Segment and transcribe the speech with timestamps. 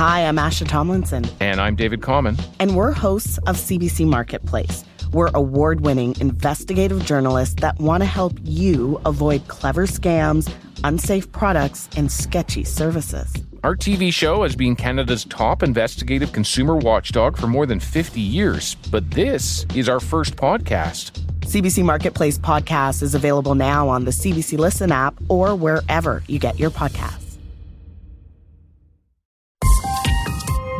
[0.00, 1.26] Hi, I'm Asha Tomlinson.
[1.40, 2.38] And I'm David Common.
[2.58, 4.82] And we're hosts of CBC Marketplace.
[5.12, 10.50] We're award winning investigative journalists that want to help you avoid clever scams,
[10.84, 13.30] unsafe products, and sketchy services.
[13.62, 18.76] Our TV show has been Canada's top investigative consumer watchdog for more than 50 years,
[18.90, 21.10] but this is our first podcast.
[21.40, 26.58] CBC Marketplace podcast is available now on the CBC Listen app or wherever you get
[26.58, 27.29] your podcasts.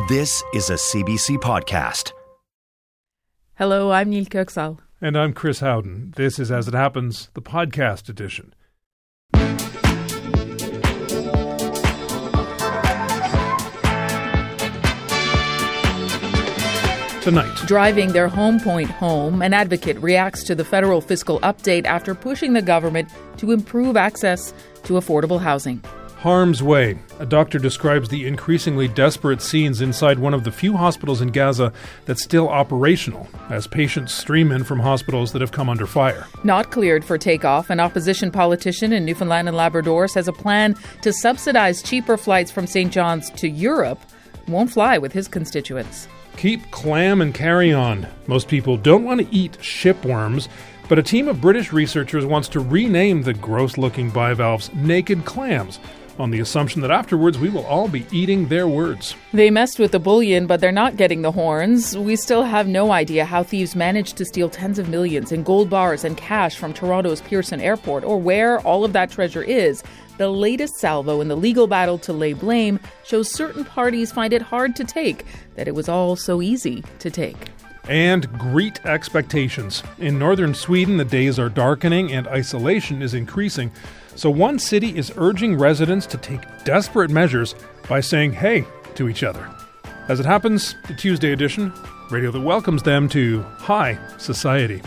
[0.07, 2.13] This is a CBC podcast.
[3.55, 4.79] Hello, I'm Nil Köksal.
[5.01, 6.13] And I'm Chris Howden.
[6.15, 8.53] This is As It Happens, the podcast edition.
[17.21, 17.55] Tonight.
[17.67, 22.53] Driving their home point home, an advocate reacts to the federal fiscal update after pushing
[22.53, 25.83] the government to improve access to affordable housing.
[26.21, 26.99] Harm's Way.
[27.17, 31.73] A doctor describes the increasingly desperate scenes inside one of the few hospitals in Gaza
[32.05, 36.27] that's still operational as patients stream in from hospitals that have come under fire.
[36.43, 41.11] Not cleared for takeoff, an opposition politician in Newfoundland and Labrador says a plan to
[41.11, 42.93] subsidize cheaper flights from St.
[42.93, 43.99] John's to Europe
[44.47, 46.07] won't fly with his constituents.
[46.37, 48.05] Keep clam and carry on.
[48.27, 50.49] Most people don't want to eat shipworms,
[50.87, 55.79] but a team of British researchers wants to rename the gross looking bivalves naked clams
[56.19, 59.15] on the assumption that afterwards we will all be eating their words.
[59.33, 61.97] They messed with the bullion, but they're not getting the horns.
[61.97, 65.69] We still have no idea how thieves managed to steal tens of millions in gold
[65.69, 69.83] bars and cash from Toronto's Pearson Airport, or where all of that treasure is.
[70.17, 74.41] The latest salvo in the legal battle to lay blame shows certain parties find it
[74.41, 75.25] hard to take
[75.55, 77.49] that it was all so easy to take
[77.87, 79.83] and greet expectations.
[79.97, 83.71] In northern Sweden, the days are darkening and isolation is increasing.
[84.15, 87.55] So, one city is urging residents to take desperate measures
[87.87, 88.65] by saying hey
[88.95, 89.49] to each other.
[90.07, 91.71] As it happens, the Tuesday edition,
[92.09, 94.81] radio that welcomes them to high society.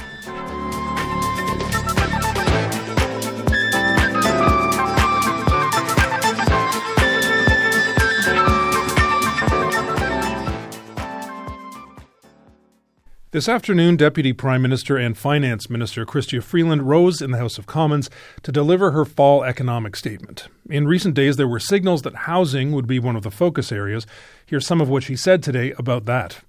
[13.34, 17.66] This afternoon, Deputy Prime Minister and Finance Minister Chrystia Freeland rose in the House of
[17.66, 18.08] Commons
[18.44, 20.46] to deliver her fall economic statement.
[20.70, 24.06] In recent days, there were signals that housing would be one of the focus areas.
[24.46, 26.42] Here's some of what she said today about that.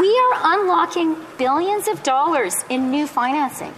[0.00, 3.74] We are unlocking billions of dollars in new financing,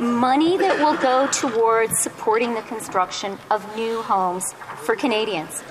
[0.00, 5.62] money that will go towards supporting the construction of new homes for Canadians.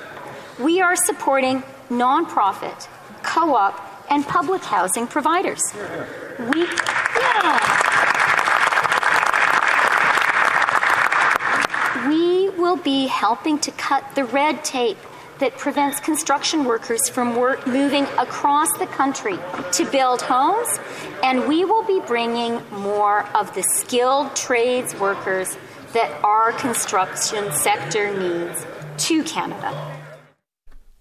[0.60, 2.88] We are supporting nonprofit,
[3.24, 5.62] co op, and public housing providers.
[5.74, 7.88] We, yeah.
[12.08, 14.98] we will be helping to cut the red tape
[15.40, 19.38] that prevents construction workers from work moving across the country
[19.74, 20.80] to build homes,
[21.24, 25.56] and we will be bringing more of the skilled trades workers
[25.94, 28.66] that our construction sector needs
[28.98, 29.97] to Canada.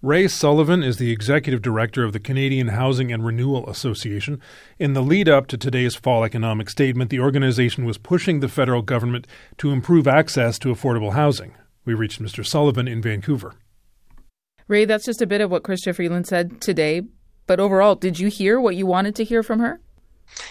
[0.03, 4.39] Ray Sullivan is the executive director of the Canadian Housing and Renewal Association.
[4.77, 8.83] In the lead up to today's fall economic statement, the organization was pushing the federal
[8.83, 9.25] government
[9.57, 11.55] to improve access to affordable housing.
[11.83, 12.45] We reached Mr.
[12.45, 13.55] Sullivan in Vancouver.
[14.67, 17.01] Ray, that's just a bit of what Chrystia Freeland said today.
[17.47, 19.79] But overall, did you hear what you wanted to hear from her?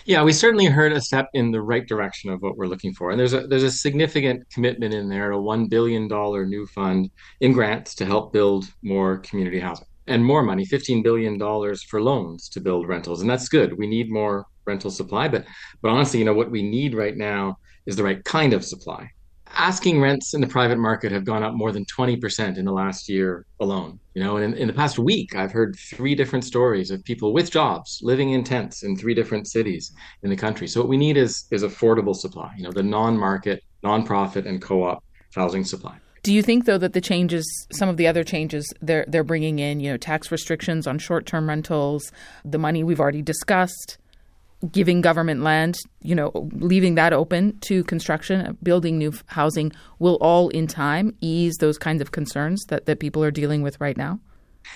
[0.04, 3.10] Yeah, we certainly heard a step in the right direction of what we're looking for,
[3.10, 7.10] and there's a there's a significant commitment in there, a one billion dollar new fund
[7.40, 12.00] in grants to help build more community housing, and more money, fifteen billion dollars for
[12.00, 13.76] loans to build rentals, and that's good.
[13.78, 15.46] We need more rental supply, but
[15.82, 17.56] but honestly, you know what we need right now
[17.86, 19.10] is the right kind of supply
[19.56, 23.08] asking rents in the private market have gone up more than 20% in the last
[23.08, 26.90] year alone you know and in, in, the past week i've heard three different stories
[26.90, 30.66] of people with jobs living in tents in three different cities in the country.
[30.66, 35.02] So what we need is is affordable supply you know the non-market non-profit and co-op
[35.34, 35.96] housing supply.
[36.22, 39.58] Do you think though that the changes some of the other changes they're they're bringing
[39.58, 42.10] in you know tax restrictions on short-term rentals
[42.44, 43.98] the money we've already discussed
[44.72, 50.48] giving government land, you know, leaving that open to construction, building new housing will all
[50.50, 54.20] in time ease those kinds of concerns that, that people are dealing with right now?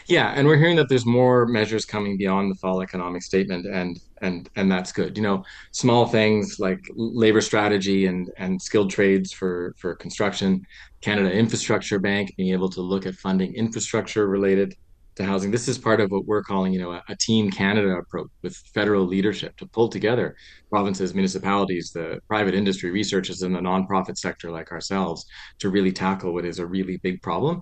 [0.06, 3.98] Yeah, and we're hearing that there's more measures coming beyond the fall economic statement, and
[4.22, 5.16] and and that's good.
[5.16, 10.66] You know, small things like labor strategy and and skilled trades for for construction,
[11.00, 14.76] Canada Infrastructure Bank being able to look at funding infrastructure related
[15.20, 15.50] to housing.
[15.50, 18.56] This is part of what we're calling, you know, a, a, Team Canada approach with
[18.75, 20.34] federal leadership to pull together
[20.69, 25.26] provinces, municipalities, the private industry, researchers and the nonprofit sector like ourselves
[25.58, 27.61] to really tackle what is a really big problem.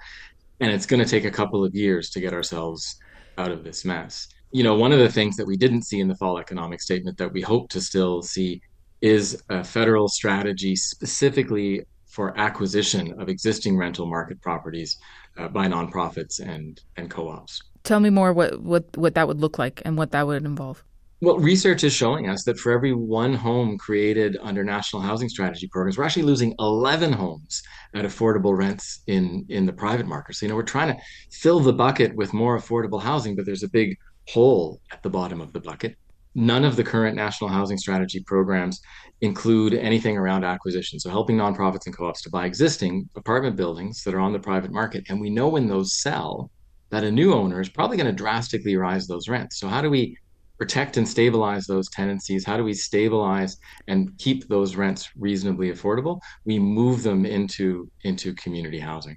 [0.61, 2.97] And it's going to take a couple of years to get ourselves
[3.37, 4.29] out of this mess.
[4.51, 7.19] You know, one of the things that we didn't see in the fall economic statement
[7.19, 8.61] that we hope to still see
[9.01, 14.97] is a federal strategy specifically for acquisition of existing rental market properties
[15.39, 17.63] uh, by nonprofits and, and co-ops.
[17.85, 20.85] Tell me more what, what, what that would look like and what that would involve.
[21.21, 25.67] Well, research is showing us that for every one home created under national housing strategy
[25.67, 27.61] programs, we're actually losing 11 homes
[27.95, 30.37] at affordable rents in, in the private market.
[30.37, 31.03] So, you know, we're trying to
[31.33, 33.97] fill the bucket with more affordable housing, but there's a big
[34.29, 35.97] hole at the bottom of the bucket.
[36.39, 38.81] None of the current national housing strategy programs
[39.23, 41.01] include anything around acquisition.
[41.01, 44.39] So, helping nonprofits and co ops to buy existing apartment buildings that are on the
[44.39, 45.05] private market.
[45.09, 46.53] And we know when those sell,
[46.91, 49.59] that a new owner is probably going to drastically rise those rents.
[49.59, 50.17] So, how do we
[50.59, 52.45] protect and stabilize those tenancies?
[52.45, 53.57] How do we stabilize
[53.89, 56.21] and keep those rents reasonably affordable?
[56.45, 59.17] We move them into into community housing.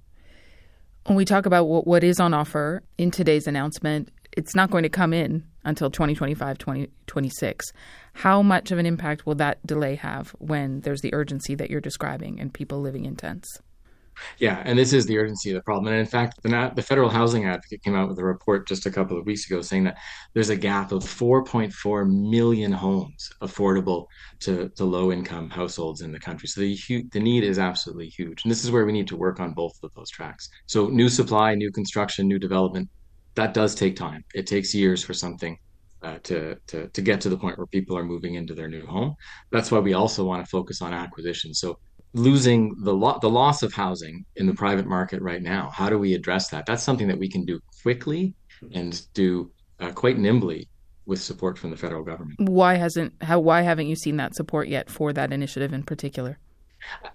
[1.05, 4.83] When we talk about what, what is on offer in today's announcement, it's not going
[4.83, 7.73] to come in until 2025, 2026.
[8.13, 11.81] How much of an impact will that delay have when there's the urgency that you're
[11.81, 13.59] describing and people living in tents?
[14.37, 15.87] Yeah, and this is the urgency of the problem.
[15.87, 18.91] And in fact, the, the Federal Housing Advocate came out with a report just a
[18.91, 19.97] couple of weeks ago saying that
[20.33, 24.05] there's a gap of 4.4 million homes affordable
[24.41, 26.47] to, to low income households in the country.
[26.47, 26.77] So the,
[27.11, 28.43] the need is absolutely huge.
[28.43, 30.49] And this is where we need to work on both of those tracks.
[30.65, 32.89] So new supply, new construction, new development,
[33.35, 34.23] that does take time.
[34.33, 35.57] It takes years for something
[36.03, 38.85] uh, to, to, to get to the point where people are moving into their new
[38.85, 39.15] home.
[39.51, 41.53] That's why we also want to focus on acquisition.
[41.53, 41.77] So
[42.13, 45.69] losing the lo- the loss of housing in the private market right now.
[45.73, 46.65] How do we address that?
[46.65, 48.33] That's something that we can do quickly
[48.73, 50.67] and do uh, quite nimbly
[51.05, 52.39] with support from the federal government.
[52.39, 56.37] Why hasn't how why haven't you seen that support yet for that initiative in particular?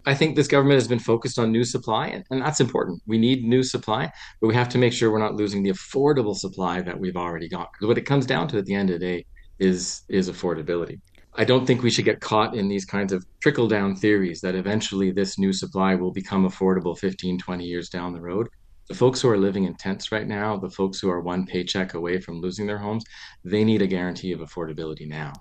[0.04, 3.02] I think this government has been focused on new supply, and, that's important.
[3.06, 4.10] We need new supply,
[4.40, 7.48] but we have to make sure we're not losing the affordable supply that we've already
[7.48, 7.72] got.
[7.72, 9.26] Because what it comes down to at the end of the day
[9.58, 11.00] is is affordability.
[11.38, 14.54] I don't think we should get caught in these kinds of trickle down theories that
[14.54, 18.48] eventually this new supply will become affordable 15, 20 years down the road.
[18.88, 21.92] The folks who are living in tents right now, the folks who are one paycheck
[21.92, 23.04] away from losing their homes,
[23.44, 25.32] they need a guarantee of affordability now.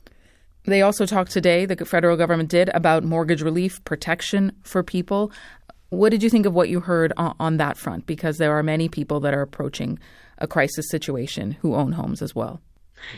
[0.67, 5.31] They also talked today, the federal government did, about mortgage relief protection for people.
[5.89, 8.07] What did you think of what you heard on, on that front?
[8.07, 9.99] Because there are many people that are approaching
[10.39, 12.61] a crisis situation who own homes as well.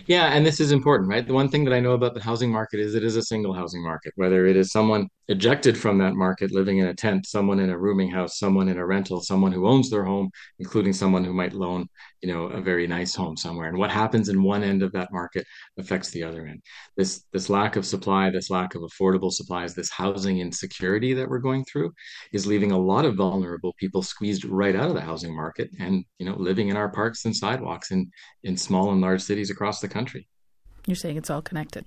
[0.06, 1.26] Yeah, and this is important, right?
[1.26, 3.54] The one thing that I know about the housing market is it is a single
[3.54, 7.60] housing market, whether it is someone ejected from that market living in a tent, someone
[7.60, 10.30] in a rooming house, someone in a rental, someone who owns their home,
[10.60, 11.88] including someone who might loan,
[12.22, 13.68] you know, a very nice home somewhere.
[13.68, 15.46] And what happens in one end of that market
[15.78, 16.62] affects the other end.
[16.96, 21.40] This this lack of supply, this lack of affordable supplies, this housing insecurity that we're
[21.40, 21.94] going through
[22.32, 26.06] is leaving a lot of vulnerable people squeezed right out of the housing market and,
[26.20, 28.10] you know, living in our parks and sidewalks in
[28.44, 30.28] in small and large cities across the country.
[30.86, 31.86] You're saying it's all connected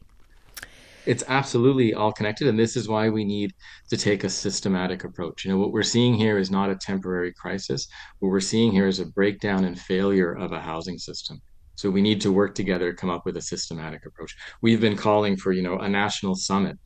[1.11, 3.53] it's absolutely all connected and this is why we need
[3.89, 5.45] to take a systematic approach.
[5.45, 7.89] You know what we're seeing here is not a temporary crisis.
[8.21, 11.43] What we're seeing here is a breakdown and failure of a housing system.
[11.75, 14.37] So we need to work together come up with a systematic approach.
[14.62, 16.79] We've been calling for you know a national summit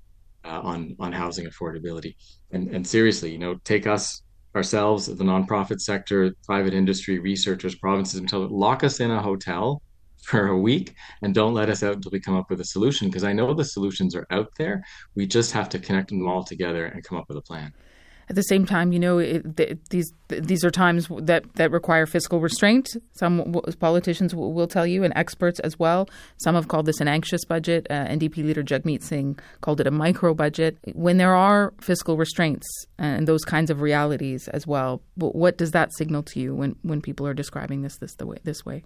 [0.42, 2.14] uh, on on housing affordability.
[2.50, 4.22] And and seriously you know take us
[4.56, 9.82] ourselves the nonprofit sector private industry researchers provinces and lock us in a hotel
[10.24, 13.08] for a week and don't let us out until we come up with a solution
[13.08, 14.84] because I know the solutions are out there.
[15.14, 17.72] We just have to connect them all together and come up with a plan.
[18.28, 22.06] At the same time, you know, it, th- these these are times that, that require
[22.06, 22.88] fiscal restraint.
[23.12, 26.08] Some w- politicians w- will tell you, and experts as well.
[26.38, 27.86] Some have called this an anxious budget.
[27.90, 30.78] Uh, NDP leader Jagmeet Singh called it a micro budget.
[30.94, 32.66] When there are fiscal restraints
[32.98, 37.02] and those kinds of realities as well, what does that signal to you when, when
[37.02, 38.84] people are describing this this the way this way?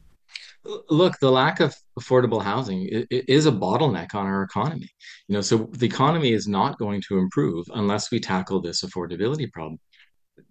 [0.90, 4.90] Look, the lack of affordable housing is a bottleneck on our economy.
[5.28, 9.50] You know, so the economy is not going to improve unless we tackle this affordability
[9.50, 9.78] problem.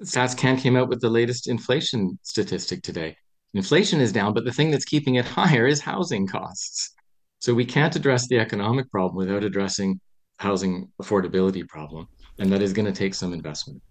[0.02, 3.16] StatsCan came out with the latest inflation statistic today.
[3.54, 6.94] Inflation is down, but the thing that's keeping it higher is housing costs.
[7.40, 10.00] So we can't address the economic problem without addressing
[10.38, 12.08] housing affordability problem,
[12.40, 13.82] and that is going to take some investment.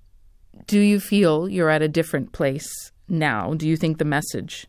[0.67, 2.69] Do you feel you're at a different place
[3.09, 3.55] now?
[3.55, 4.67] Do you think the message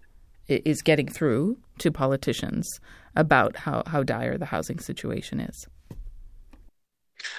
[0.48, 2.80] is getting through to politicians
[3.16, 5.68] about how, how dire the housing situation is?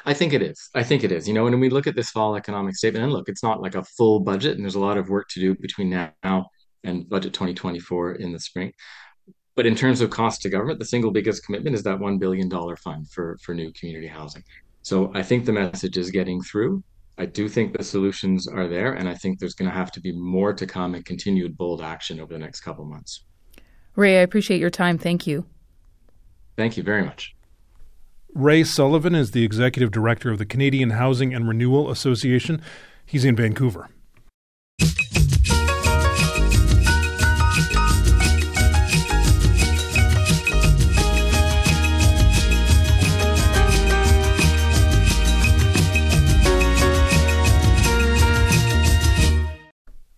[0.05, 0.71] I think it is.
[0.75, 1.29] I think it is.
[1.29, 3.75] You know, when we look at this fall economic statement, and look, it's not like
[3.75, 6.47] a full budget, and there's a lot of work to do between now
[6.85, 8.73] and budget 2024 in the spring.
[9.55, 12.51] But in terms of cost to government, the single biggest commitment is that $1 billion
[12.77, 14.45] fund for, for new community housing.
[14.83, 16.83] So I think the message is getting through.
[17.19, 20.01] I do think the solutions are there, and I think there's going to have to
[20.01, 23.25] be more to come and continued bold action over the next couple months.
[23.97, 24.99] Ray, I appreciate your time.
[24.99, 25.45] Thank you.
[26.57, 27.35] Thank you very much.
[28.35, 32.63] Ray Sullivan is the executive director of the Canadian Housing and Renewal Association.
[33.05, 33.89] He's in Vancouver.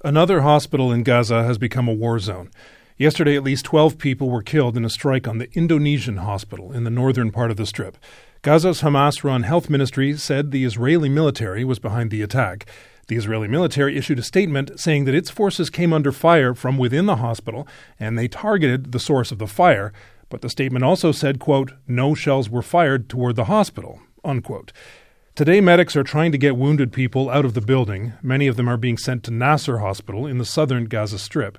[0.03, 2.51] Another hospital in Gaza has become a war zone.
[2.97, 6.85] Yesterday, at least 12 people were killed in a strike on the Indonesian hospital in
[6.85, 7.99] the northern part of the strip.
[8.41, 12.67] Gaza's Hamas run health ministry said the Israeli military was behind the attack.
[13.09, 17.05] The Israeli military issued a statement saying that its forces came under fire from within
[17.05, 19.93] the hospital and they targeted the source of the fire,
[20.31, 24.73] but the statement also said, quote, no shells were fired toward the hospital, unquote.
[25.37, 28.13] Today, medics are trying to get wounded people out of the building.
[28.21, 31.57] Many of them are being sent to Nasser Hospital in the southern Gaza Strip.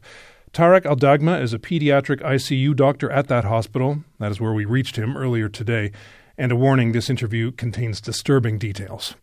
[0.53, 4.03] Tarek Al Dagma is a pediatric ICU doctor at that hospital.
[4.19, 5.91] That is where we reached him earlier today.
[6.37, 9.15] And a warning this interview contains disturbing details.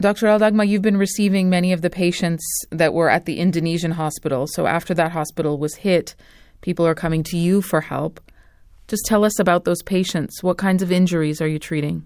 [0.00, 0.26] Dr.
[0.26, 4.46] Al Dagma, you've been receiving many of the patients that were at the Indonesian hospital.
[4.48, 6.16] So after that hospital was hit,
[6.60, 8.20] people are coming to you for help.
[8.88, 10.42] Just tell us about those patients.
[10.42, 12.04] What kinds of injuries are you treating?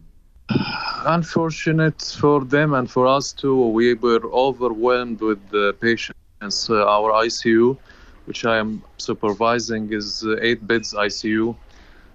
[1.06, 3.56] unfortunate for them and for us too.
[3.68, 6.70] We were overwhelmed with the patients.
[6.70, 7.76] Uh, our ICU,
[8.26, 11.54] which I am supervising, is uh, eight beds ICU,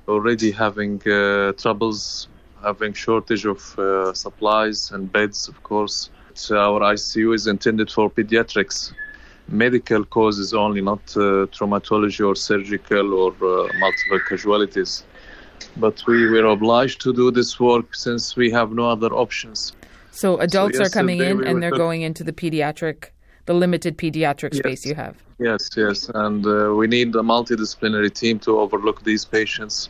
[0.08, 2.28] already having uh, troubles,
[2.64, 6.10] having shortage of uh, supplies and beds, of course.
[6.34, 8.94] So our ICU is intended for pediatrics,
[9.48, 15.04] medical causes only, not uh, traumatology or surgical or uh, multiple casualties
[15.78, 19.74] but we were obliged to do this work since we have no other options.
[20.12, 23.10] So adults so are coming in we and they're going into the pediatric,
[23.46, 24.60] the limited pediatric yes.
[24.60, 25.16] space you have.
[25.40, 29.90] Yes, yes, and uh, we need a multidisciplinary team to overlook these patients.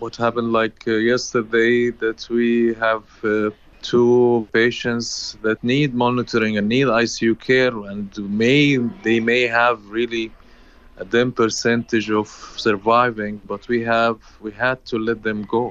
[0.00, 3.50] What happened like uh, yesterday that we have uh,
[3.82, 10.32] two patients that need monitoring and need ICU care, and may they may have really
[11.02, 12.28] a dim percentage of
[12.66, 15.64] surviving, but we have we had to let them go,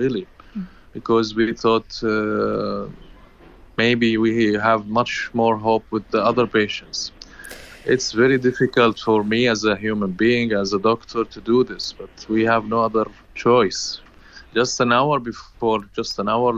[0.00, 0.26] really,
[0.56, 0.66] mm.
[0.96, 2.86] because we thought uh,
[3.82, 4.34] maybe we
[4.68, 6.98] have much more hope with the other patients.
[7.92, 11.84] It's very difficult for me as a human being, as a doctor, to do this,
[12.00, 13.06] but we have no other
[13.44, 13.82] choice.
[14.58, 16.52] Just an hour before, just an hour,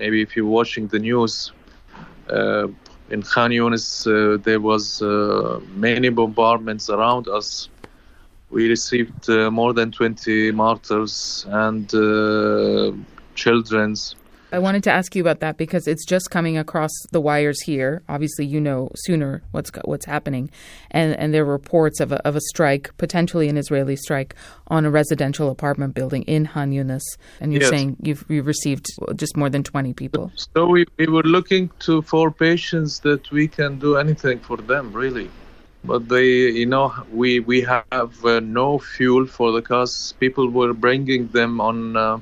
[0.00, 1.52] maybe if you're watching the news,
[2.38, 2.66] uh,
[3.10, 7.68] in Khan Yunis, uh, there was uh, many bombardments around us.
[8.50, 12.92] We received uh, more than 20 martyrs and uh,
[13.34, 14.14] children's
[14.50, 18.02] I wanted to ask you about that because it's just coming across the wires here.
[18.08, 20.50] Obviously, you know sooner what's what's happening,
[20.90, 24.34] and and there are reports of a, of a strike, potentially an Israeli strike,
[24.68, 27.02] on a residential apartment building in Khan Yunis.
[27.40, 27.70] And you're yes.
[27.70, 28.86] saying you've you've received
[29.16, 30.32] just more than twenty people.
[30.54, 34.92] So we, we were looking to for patients that we can do anything for them,
[34.94, 35.30] really.
[35.84, 40.14] But they, you know, we we have uh, no fuel for the cars.
[40.18, 41.98] People were bringing them on.
[41.98, 42.20] Uh,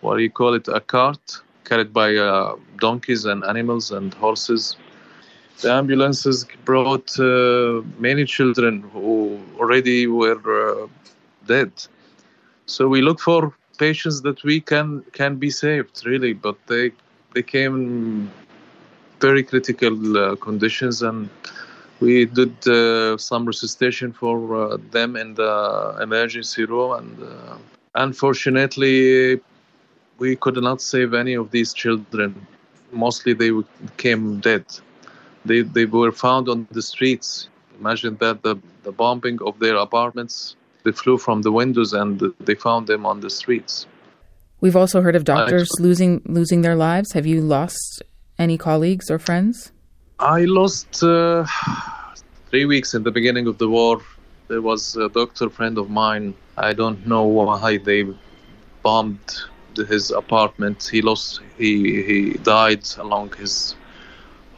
[0.00, 0.66] what do you call it?
[0.66, 4.76] A cart carried by uh, donkeys and animals and horses.
[5.62, 10.88] The ambulances brought uh, many children who already were uh,
[11.46, 11.72] dead.
[12.66, 16.92] So we look for patients that we can can be saved, really, but they
[17.40, 17.76] became
[19.20, 21.28] very critical uh, conditions, and
[22.00, 25.54] we did uh, some resuscitation for uh, them in the
[26.02, 27.12] emergency room, and
[27.94, 29.40] unfortunately,
[30.20, 32.46] we could not save any of these children.
[32.92, 33.50] Mostly they
[33.96, 34.64] came dead.
[35.44, 37.48] They, they were found on the streets.
[37.80, 42.54] Imagine that the, the bombing of their apartments, they flew from the windows and they
[42.54, 43.86] found them on the streets.
[44.60, 47.12] We've also heard of doctors losing losing their lives.
[47.12, 48.02] Have you lost
[48.38, 49.72] any colleagues or friends?
[50.18, 51.46] I lost uh,
[52.50, 54.02] three weeks in the beginning of the war.
[54.48, 56.34] There was a doctor friend of mine.
[56.58, 58.04] I don't know why they
[58.82, 59.40] bombed
[59.76, 60.88] his apartment.
[60.90, 61.40] He lost.
[61.58, 63.74] He he died along his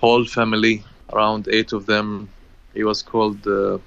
[0.01, 2.29] whole family, around eight of them.
[2.75, 3.79] He was called uh,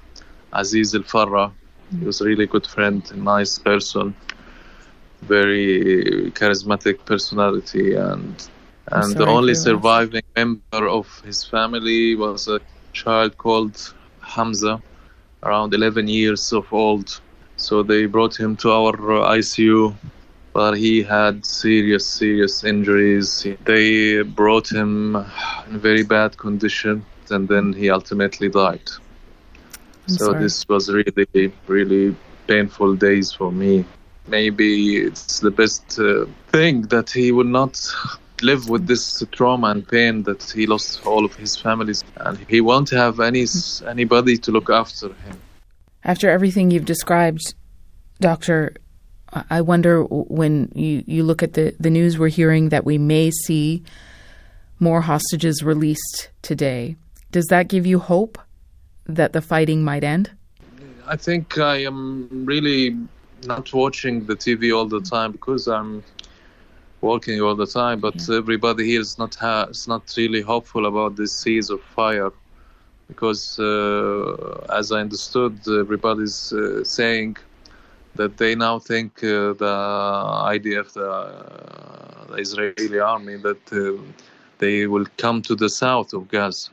[0.54, 1.52] Aziz Al Farra.
[2.00, 4.16] He was a really good friend, a nice person,
[5.22, 8.50] very charismatic personality, and
[8.92, 12.60] and the only surviving member of his family was a
[12.94, 14.82] child called Hamza,
[15.44, 17.20] around 11 years of old.
[17.58, 18.94] So they brought him to our
[19.40, 19.96] ICU
[20.56, 23.46] but he had serious, serious injuries.
[23.66, 25.18] They brought him
[25.68, 28.90] in very bad condition, and then he ultimately died.
[30.08, 30.44] I'm so sorry.
[30.44, 32.16] this was really, really
[32.48, 33.84] painful days for me.
[34.28, 37.76] Maybe it's the best uh, thing that he would not
[38.42, 42.62] live with this trauma and pain that he lost all of his families, and he
[42.62, 43.46] won't have any
[43.86, 45.38] anybody to look after him.
[46.06, 47.56] After everything you've described,
[48.22, 48.78] Doctor,
[49.50, 53.32] I wonder when you, you look at the, the news we're hearing that we may
[53.32, 53.84] see
[54.80, 56.96] more hostages released today.
[57.32, 58.38] Does that give you hope
[59.08, 60.32] that the fighting might end?
[61.08, 62.98] I think I am really
[63.46, 66.04] not watching the TV all the time because I'm
[67.02, 68.00] working all the time.
[68.00, 72.32] But everybody here is not ha- is not really hopeful about this seas of fire
[73.08, 77.38] because, uh, as I understood, everybody's uh, saying
[78.16, 79.76] that they now think uh, the
[80.56, 84.02] IDF, the, uh, the Israeli army, that uh,
[84.58, 86.70] they will come to the south of Gaza,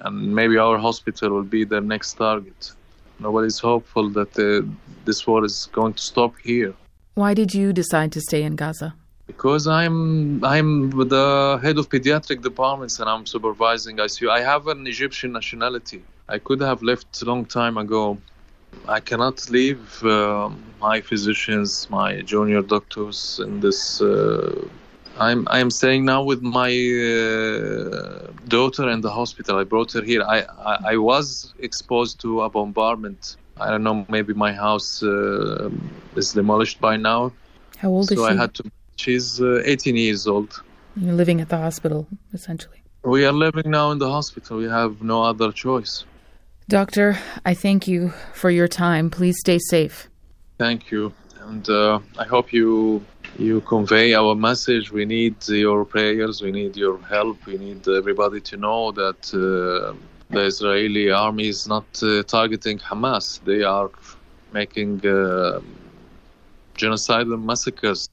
[0.00, 2.72] and maybe our hospital will be their next target.
[3.18, 4.66] Nobody's hopeful that uh,
[5.04, 6.74] this war is going to stop here.
[7.14, 8.94] Why did you decide to stay in Gaza?
[9.26, 14.28] Because I'm I'm the head of pediatric departments and I'm supervising ICU.
[14.28, 16.02] I have an Egyptian nationality.
[16.28, 18.18] I could have left a long time ago.
[18.88, 20.50] I cannot leave uh,
[20.80, 24.00] my physicians, my junior doctors in this.
[24.00, 24.68] Uh,
[25.18, 29.58] I'm I'm staying now with my uh, daughter in the hospital.
[29.58, 30.22] I brought her here.
[30.22, 30.38] I,
[30.70, 33.36] I, I was exposed to a bombardment.
[33.60, 34.04] I don't know.
[34.08, 35.70] Maybe my house uh,
[36.16, 37.32] is demolished by now.
[37.78, 38.32] How old is so she?
[38.32, 38.64] I had to.
[38.96, 40.62] She's uh, 18 years old.
[40.96, 42.82] You're living at the hospital, essentially.
[43.04, 44.58] We are living now in the hospital.
[44.58, 46.04] We have no other choice.
[46.68, 49.10] Doctor, I thank you for your time.
[49.10, 50.08] Please stay safe.
[50.58, 53.04] Thank you, and uh, I hope you
[53.38, 54.92] you convey our message.
[54.92, 56.40] We need your prayers.
[56.40, 57.44] We need your help.
[57.46, 59.94] We need everybody to know that uh,
[60.30, 63.40] the Israeli army is not uh, targeting Hamas.
[63.44, 63.90] They are
[64.52, 65.60] making uh,
[66.76, 68.08] genocidal massacres.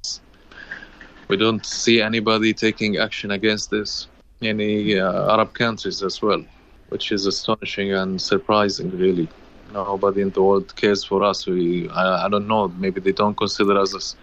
[1.27, 4.07] We don't see anybody taking action against this.
[4.41, 6.43] Any uh, Arab countries as well,
[6.91, 9.27] which is astonishing and surprising, really.
[9.71, 11.45] Nobody in the world cares for us.
[11.45, 12.67] We, I, I don't know.
[12.67, 14.15] Maybe they don't consider us as,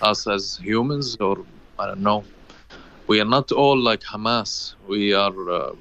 [0.00, 1.44] us as humans, or
[1.78, 2.24] I don't know.
[3.06, 4.74] We are not all like Hamas.
[4.88, 5.72] We are uh,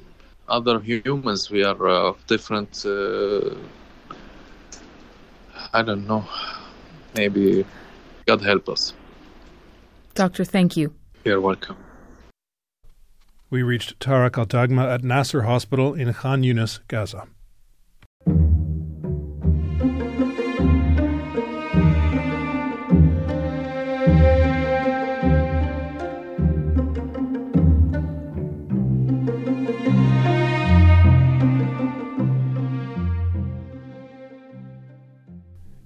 [0.48, 1.50] other humans.
[1.50, 2.86] We are uh, different.
[2.86, 3.56] Uh,
[5.74, 6.24] I don't know.
[7.16, 7.66] Maybe
[8.28, 8.94] God help us.
[10.14, 10.94] Doctor, thank you.
[11.24, 11.78] You're welcome.
[13.50, 17.28] We reached Tarek Al Dagma at Nasser Hospital in Khan Yunis, Gaza.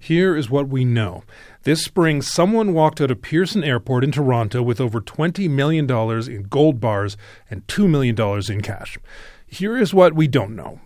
[0.09, 1.23] Here is what we know.
[1.63, 5.89] This spring, someone walked out of Pearson Airport in Toronto with over $20 million
[6.31, 7.17] in gold bars
[7.49, 8.15] and $2 million
[8.49, 8.97] in cash.
[9.45, 10.79] Here is what we don't know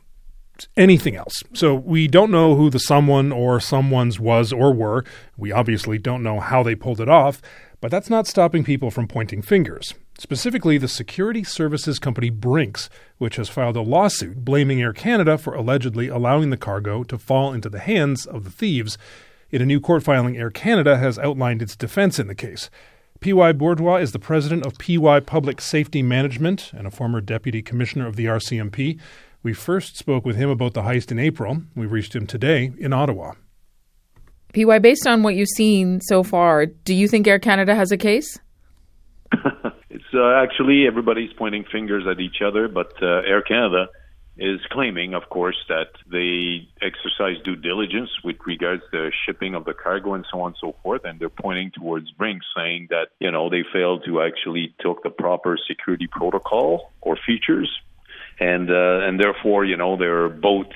[0.77, 1.43] anything else.
[1.53, 5.03] So we don't know who the someone or someone's was or were.
[5.37, 7.41] We obviously don't know how they pulled it off,
[7.81, 9.93] but that's not stopping people from pointing fingers.
[10.17, 15.55] Specifically, the security services company Brinks, which has filed a lawsuit blaming Air Canada for
[15.55, 18.97] allegedly allowing the cargo to fall into the hands of the thieves.
[19.53, 22.71] In a new court filing, Air Canada has outlined its defense in the case.
[23.19, 23.53] P.Y.
[23.53, 25.19] Bourduas is the president of P.Y.
[25.19, 28.99] Public Safety Management and a former deputy commissioner of the RCMP.
[29.43, 31.61] We first spoke with him about the heist in April.
[31.75, 33.33] We reached him today in Ottawa.
[34.55, 37.97] PY, based on what you've seen so far, do you think Air Canada has a
[37.97, 38.39] case?
[39.91, 43.85] it's uh, actually everybody's pointing fingers at each other, but uh, Air Canada
[44.37, 49.73] is claiming, of course, that they exercise due diligence with regards to shipping of the
[49.73, 53.29] cargo and so on and so forth, and they're pointing towards Brinks, saying that you
[53.29, 57.69] know they failed to actually took the proper security protocol or features,
[58.39, 60.67] and uh, and therefore you know they're both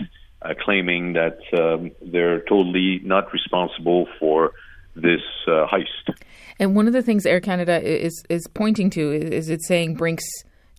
[0.44, 4.54] uh, claiming that um, they're totally not responsible for
[4.96, 6.16] this uh, heist.
[6.60, 9.96] And one of the things Air Canada is is pointing to is, is it's saying
[9.96, 10.26] Brinks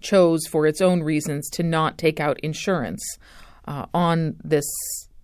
[0.00, 3.02] chose for its own reasons to not take out insurance
[3.66, 4.66] uh, on this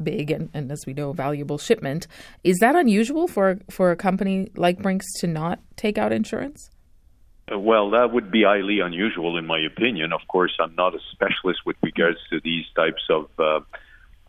[0.03, 2.07] big and, and, as we know, valuable shipment.
[2.43, 6.71] Is that unusual for for a company like Brinks to not take out insurance?
[7.53, 10.13] Uh, well, that would be highly unusual, in my opinion.
[10.13, 13.61] Of course, I'm not a specialist with regards to these types of uh,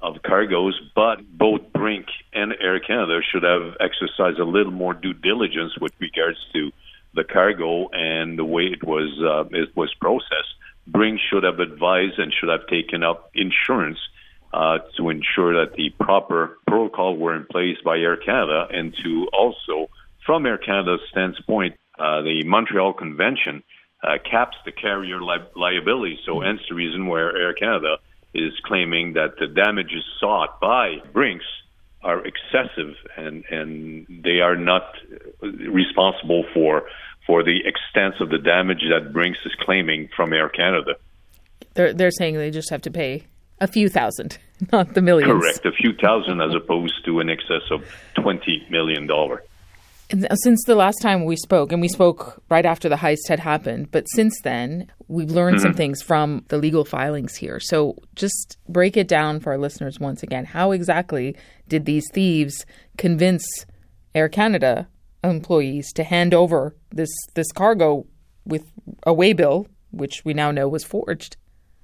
[0.01, 5.13] of cargoes, but both Brink and Air Canada should have exercised a little more due
[5.13, 6.71] diligence with regards to
[7.15, 10.53] the cargo and the way it was uh, it was processed.
[10.87, 13.97] Brink should have advised and should have taken up insurance
[14.53, 19.27] uh, to ensure that the proper protocol were in place by Air Canada, and to
[19.33, 19.89] also,
[20.25, 23.63] from Air Canada's standpoint, uh, the Montreal Convention
[24.03, 26.19] uh, caps the carrier li- liability.
[26.25, 27.97] So, hence the reason where Air Canada
[28.33, 31.45] is claiming that the damages sought by Brinks
[32.05, 34.83] are excessive and and they are not
[35.41, 36.83] responsible for
[37.25, 40.93] for the extent of the damage that Brinks is claiming from Air Canada.
[41.73, 43.25] They're they're saying they just have to pay
[43.59, 44.37] a few thousand,
[44.71, 45.31] not the millions.
[45.31, 49.43] Correct, a few thousand as opposed to an excess of twenty million dollar.
[50.43, 53.89] Since the last time we spoke, and we spoke right after the heist had happened,
[53.89, 55.63] but since then, we've learned mm-hmm.
[55.63, 57.59] some things from the legal filings here.
[57.59, 60.45] So just break it down for our listeners once again.
[60.45, 61.35] How exactly
[61.67, 62.65] did these thieves
[62.97, 63.65] convince
[64.13, 64.87] Air Canada
[65.23, 68.05] employees to hand over this, this cargo
[68.45, 68.63] with
[69.03, 71.37] a waybill, which we now know was forged?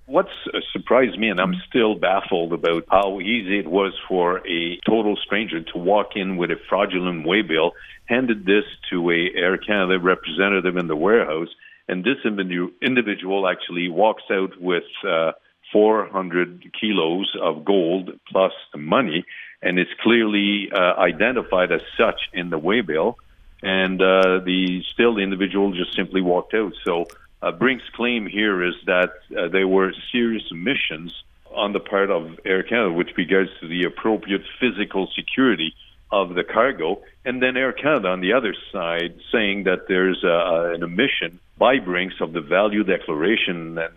[0.05, 4.77] What's uh, surprised me, and I'm still baffled about how easy it was for a
[4.85, 7.71] total stranger to walk in with a fraudulent waybill,
[8.05, 11.47] handed this to a Air Canada representative in the warehouse,
[11.87, 15.31] and this individual actually walks out with uh,
[15.71, 19.25] 400 kilos of gold plus money,
[19.61, 23.15] and it's clearly uh, identified as such in the waybill.
[23.63, 26.73] And uh, the still the individual just simply walked out.
[26.83, 27.05] So
[27.41, 32.39] uh, Brink's claim here is that uh, there were serious omissions on the part of
[32.45, 35.75] Air Canada with regards to the appropriate physical security
[36.11, 40.73] of the cargo, and then Air Canada on the other side saying that there's uh,
[40.73, 43.93] an omission by Brinks of the value declaration and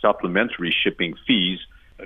[0.00, 1.58] supplementary shipping fees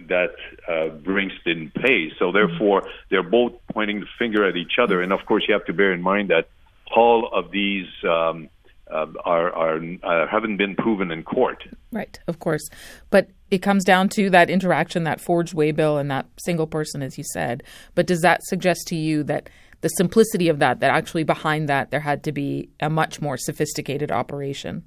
[0.08, 0.34] that
[0.68, 2.10] uh, Brinks didn't pay.
[2.18, 5.02] So therefore, they're both pointing the finger at each other.
[5.02, 6.48] And of course, you have to bear in mind that
[6.94, 8.48] all of these um,
[8.90, 11.64] uh, are, are uh, haven't been proven in court.
[11.90, 12.68] Right, of course,
[13.10, 17.16] but it comes down to that interaction, that forged waybill, and that single person, as
[17.16, 17.62] you said.
[17.94, 19.48] But does that suggest to you that
[19.80, 23.36] the simplicity of that, that actually behind that there had to be a much more
[23.36, 24.84] sophisticated operation?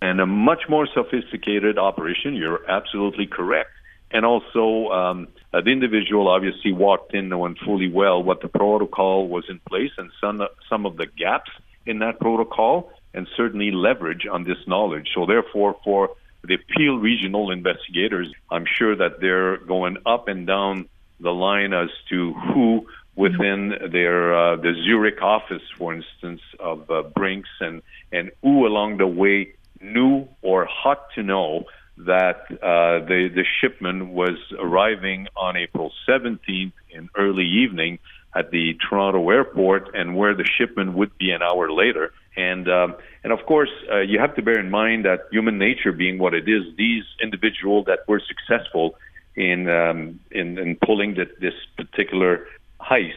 [0.00, 2.34] And a much more sophisticated operation.
[2.34, 3.70] You're absolutely correct.
[4.14, 9.44] And also, um, the individual obviously walked in knowing fully well what the protocol was
[9.48, 11.50] in place and some some of the gaps
[11.84, 15.08] in that protocol and certainly leverage on this knowledge.
[15.14, 16.10] So therefore, for
[16.42, 21.90] the Peel regional investigators, I'm sure that they're going up and down the line as
[22.10, 28.30] to who within their uh, the Zurich office, for instance, of uh, Brinks, and and
[28.42, 31.64] who along the way knew or ought to know
[31.98, 37.98] that uh, the the shipment was arriving on April 17th in early evening
[38.34, 42.12] at the Toronto airport, and where the shipment would be an hour later.
[42.36, 45.92] And um, and of course, uh, you have to bear in mind that human nature
[45.92, 48.96] being what it is, these individuals that were successful
[49.36, 52.46] in um, in, in pulling the, this particular
[52.80, 53.12] heist,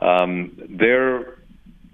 [0.00, 1.37] um, they're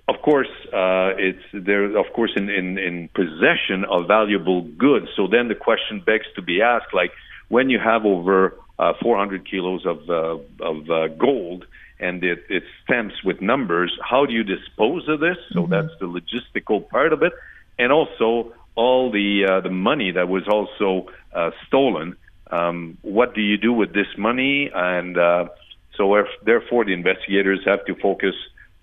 [0.09, 5.09] of course uh, it's they're of course in, in in possession of valuable goods.
[5.17, 7.13] So then the question begs to be asked, like
[7.49, 11.67] when you have over uh, 400 kilos of uh, of uh, gold
[12.01, 13.97] and it, it stamps with numbers.
[14.03, 15.37] How do you dispose of this?
[15.53, 15.73] So mm-hmm.
[15.73, 17.33] that's the logistical part of it,
[17.79, 22.17] and also all the uh, the money that was also uh, stolen.
[22.51, 24.71] Um, what do you do with this money?
[24.75, 25.49] And uh,
[25.97, 28.35] so, if, therefore, the investigators have to focus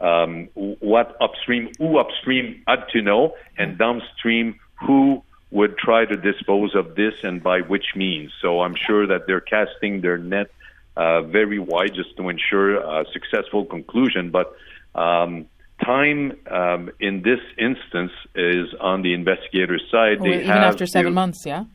[0.02, 6.76] um, what upstream, who upstream had to know, and downstream who would try to dispose
[6.76, 8.32] of this and by which means.
[8.42, 10.50] So I'm sure that they're casting their net
[10.96, 14.32] uh, very wide just to ensure a successful conclusion.
[14.32, 14.56] But
[14.96, 15.46] um,
[15.84, 20.20] time um, in this instance is on the investigator's side.
[20.20, 21.66] Well, they even after seven months, yeah.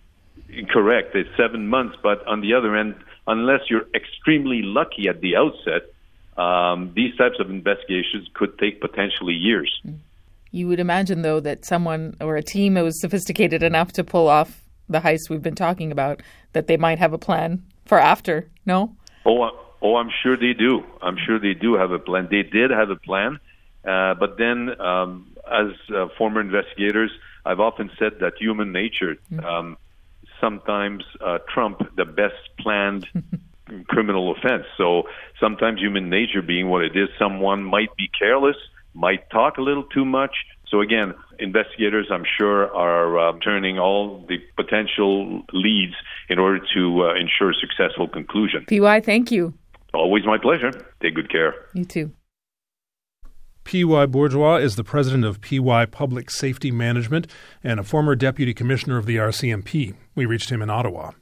[0.70, 1.14] Correct.
[1.14, 2.94] It's seven months, but on the other end,
[3.26, 5.82] unless you're extremely lucky at the outset,
[6.36, 9.80] um, these types of investigations could take potentially years.
[10.50, 14.28] You would imagine, though, that someone or a team that was sophisticated enough to pull
[14.28, 16.22] off the heist we've been talking about,
[16.52, 18.48] that they might have a plan for after.
[18.64, 18.94] No.
[19.24, 19.50] Oh,
[19.82, 20.84] oh, I'm sure they do.
[21.02, 22.28] I'm sure they do have a plan.
[22.30, 23.40] They did have a plan,
[23.84, 27.10] uh, but then, um, as uh, former investigators,
[27.44, 29.44] I've often said that human nature mm.
[29.44, 29.76] um,
[30.40, 33.06] sometimes uh, trump the best planned
[33.88, 34.64] criminal offense.
[34.76, 35.04] So
[35.40, 38.56] sometimes human nature being what it is, someone might be careless,
[38.94, 40.34] might talk a little too much.
[40.68, 45.94] So again, investigators, I'm sure, are uh, turning all the potential leads
[46.28, 48.64] in order to uh, ensure a successful conclusion.
[48.68, 49.54] PY, thank you.
[49.94, 50.72] Always my pleasure.
[51.00, 51.54] Take good care.
[51.74, 52.12] You too.
[53.64, 54.06] P.Y.
[54.06, 57.26] Bourduas is the president of PY Public Safety Management
[57.64, 59.94] and a former deputy commissioner of the RCMP.
[60.14, 61.12] We reached him in Ottawa.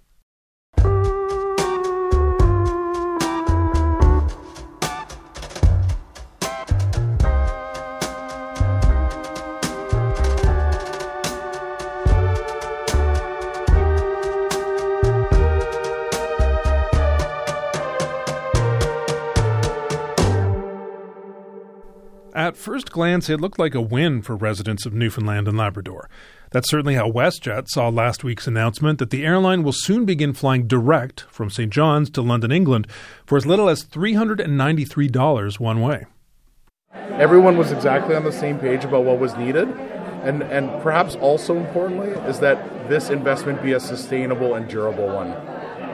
[22.64, 26.08] First glance, it looked like a win for residents of Newfoundland and Labrador.
[26.50, 30.66] That's certainly how WestJet saw last week's announcement that the airline will soon begin flying
[30.66, 31.70] direct from St.
[31.70, 32.86] John's to London, England,
[33.26, 36.06] for as little as $393 one way.
[36.94, 39.68] Everyone was exactly on the same page about what was needed.
[40.22, 45.34] And, and perhaps also importantly, is that this investment be a sustainable and durable one.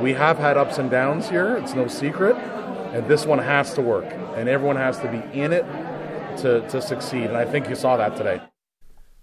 [0.01, 3.83] We have had ups and downs here, it's no secret, and this one has to
[3.83, 4.07] work,
[4.37, 5.65] and everyone has to be in it
[6.39, 7.25] to, to succeed.
[7.25, 8.41] And I think you saw that today.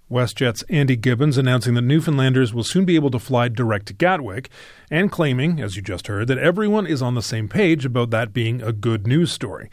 [0.10, 4.50] WestJet's Andy Gibbons announcing that Newfoundlanders will soon be able to fly direct to Gatwick
[4.90, 8.32] and claiming, as you just heard, that everyone is on the same page about that
[8.32, 9.70] being a good news story.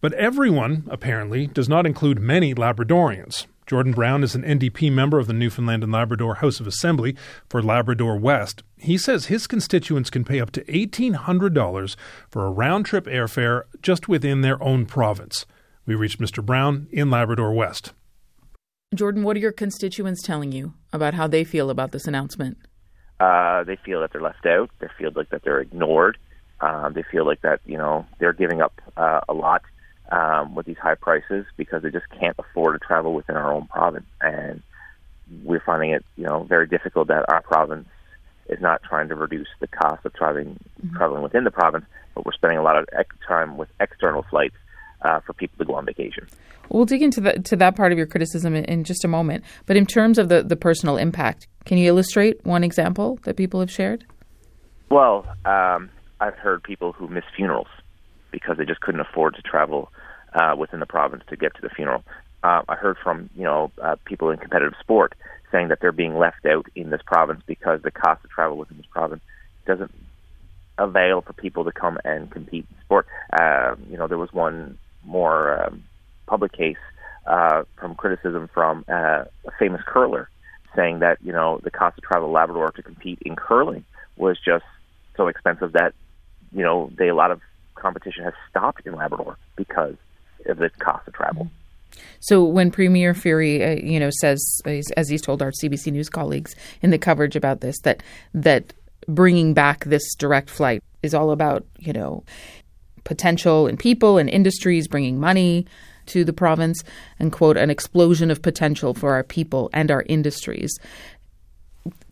[0.00, 3.46] But everyone, apparently, does not include many Labradorians.
[3.66, 7.16] Jordan Brown is an NDP member of the Newfoundland and Labrador House of Assembly
[7.48, 8.62] for Labrador West.
[8.76, 11.96] He says his constituents can pay up to $1,800
[12.28, 15.46] for a round trip airfare just within their own province.
[15.86, 16.44] We reached Mr.
[16.44, 17.92] Brown in Labrador West.
[18.94, 22.58] Jordan, what are your constituents telling you about how they feel about this announcement?
[23.20, 24.68] Uh, they feel that they're left out.
[24.80, 26.18] They feel like that they're ignored.
[26.60, 29.62] Um, they feel like that you know they're giving up uh, a lot
[30.10, 33.66] um, with these high prices because they just can't afford to travel within our own
[33.66, 34.62] province, and
[35.44, 37.88] we're finding it you know very difficult that our province
[38.48, 40.96] is not trying to reduce the cost of traveling mm-hmm.
[40.96, 42.88] traveling within the province, but we're spending a lot of
[43.26, 44.56] time with external flights
[45.06, 46.26] uh, for people to go on vacation.
[46.68, 49.44] We'll dig into that to that part of your criticism in, in, just a moment.
[49.66, 53.60] But in terms of the, the personal impact, can you illustrate one example that people
[53.60, 54.04] have shared?
[54.90, 55.90] Well, um,
[56.20, 57.68] I've heard people who miss funerals
[58.32, 59.92] because they just couldn't afford to travel
[60.34, 62.04] uh, within the province to get to the funeral.
[62.42, 65.14] Uh, I heard from you know uh, people in competitive sport
[65.52, 68.76] saying that they're being left out in this province because the cost of travel within
[68.76, 69.22] this province
[69.66, 69.92] doesn't
[70.78, 73.06] avail for people to come and compete in sport.
[73.32, 75.84] Uh, you know, there was one more um,
[76.26, 76.76] public case
[77.26, 80.28] uh, from criticism from uh, a famous curler
[80.74, 83.84] saying that you know the cost of travel to Labrador to compete in curling
[84.16, 84.64] was just
[85.16, 85.94] so expensive that
[86.52, 87.40] you know they a lot of
[87.74, 89.96] competition has stopped in Labrador because
[90.46, 91.50] of the cost of travel.
[92.20, 94.60] So when Premier Furey, uh, you know, says
[94.96, 98.02] as he's told our CBC News colleagues in the coverage about this that
[98.34, 98.72] that
[99.08, 102.24] bringing back this direct flight is all about you know
[103.06, 105.66] potential in people and industries, bringing money
[106.06, 106.84] to the province,
[107.18, 110.78] and quote, an explosion of potential for our people and our industries.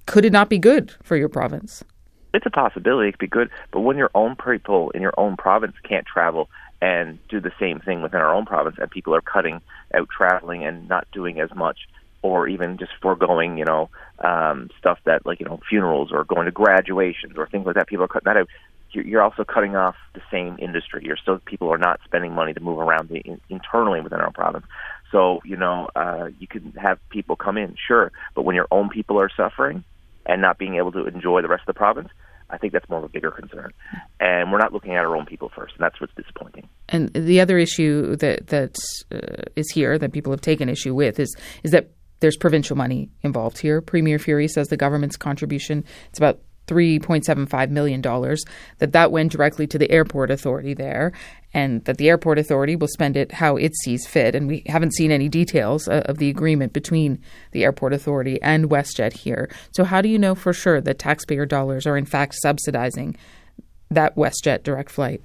[0.07, 1.85] Could it not be good for your province?
[2.33, 3.09] It's a possibility.
[3.09, 3.51] It could be good.
[3.71, 6.49] But when your own people in your own province can't travel
[6.83, 9.61] and do the same thing within our own province, and people are cutting
[9.95, 11.79] out traveling and not doing as much,
[12.23, 16.47] or even just foregoing, you know, um, stuff that like you know funerals or going
[16.47, 17.87] to graduations or things like that.
[17.87, 18.49] People are cutting that out
[19.03, 21.03] you're also cutting off the same industry.
[21.05, 24.33] You're still people are not spending money to move around the, in, internally within our
[24.33, 24.67] province.
[25.11, 28.89] So you know uh, you can have people come in, sure, but when your own
[28.89, 29.85] people are suffering
[30.27, 32.09] and not being able to enjoy the rest of the province,
[32.51, 33.73] I think that's more of a bigger concern.
[34.21, 36.69] And we're not looking at our own people first, and that's what's disappointing.
[36.89, 38.77] And the other issue that that
[39.13, 43.11] uh, is here that people have taken issue with is is that there's provincial money
[43.23, 43.81] involved here.
[43.81, 49.79] Premier Furey says the government's contribution it's about $3.75 million, that that went directly to
[49.79, 51.13] the airport authority there,
[51.53, 54.35] and that the airport authority will spend it how it sees fit.
[54.35, 57.21] And we haven't seen any details uh, of the agreement between
[57.53, 59.51] the airport authority and WestJet here.
[59.73, 63.17] So, how do you know for sure that taxpayer dollars are in fact subsidizing
[63.91, 65.23] that WestJet direct flight?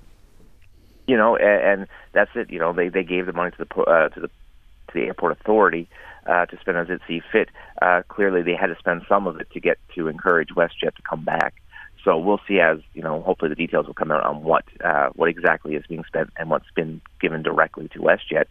[1.07, 2.51] You know, and, and that's it.
[2.51, 5.39] You know, they, they gave the money to the uh, to the to the airport
[5.39, 5.89] authority
[6.25, 7.49] uh, to spend as it sees fit.
[7.81, 11.01] Uh, clearly, they had to spend some of it to get to encourage WestJet to
[11.07, 11.55] come back.
[12.03, 13.21] So we'll see as you know.
[13.21, 16.49] Hopefully, the details will come out on what uh, what exactly is being spent and
[16.49, 18.45] what's been given directly to WestJet.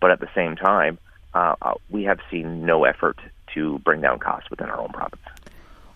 [0.00, 0.98] But at the same time,
[1.34, 3.18] uh, uh, we have seen no effort
[3.54, 5.22] to bring down costs within our own province.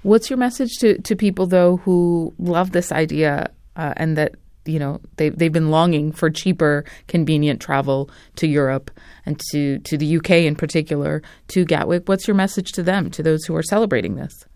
[0.02, 4.34] What's your message to, to people though who love this idea uh, and that
[4.66, 8.90] you know they they've been longing for cheaper, convenient travel to Europe
[9.24, 12.08] and to to the UK in particular to Gatwick.
[12.08, 14.46] What's your message to them, to those who are celebrating this?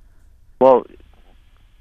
[0.61, 0.85] Well,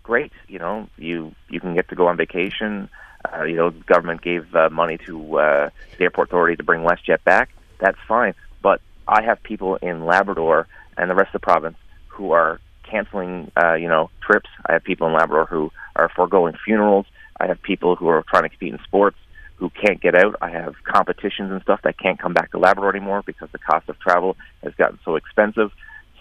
[0.04, 0.32] great.
[0.48, 2.89] You know, you you can get to go on vacation
[3.34, 6.82] Uh, you know, the government gave uh, money to uh, the airport authority to bring
[6.82, 7.50] WestJet back.
[7.80, 8.34] That's fine.
[8.62, 13.52] But I have people in Labrador and the rest of the province who are canceling,
[13.62, 14.50] uh, you know, trips.
[14.65, 17.06] I have people in Labrador who are foregoing funerals.
[17.39, 19.17] I have people who are trying to compete in sports
[19.56, 20.36] who can't get out.
[20.41, 23.89] I have competitions and stuff that can't come back to Labrador anymore because the cost
[23.89, 25.71] of travel has gotten so expensive.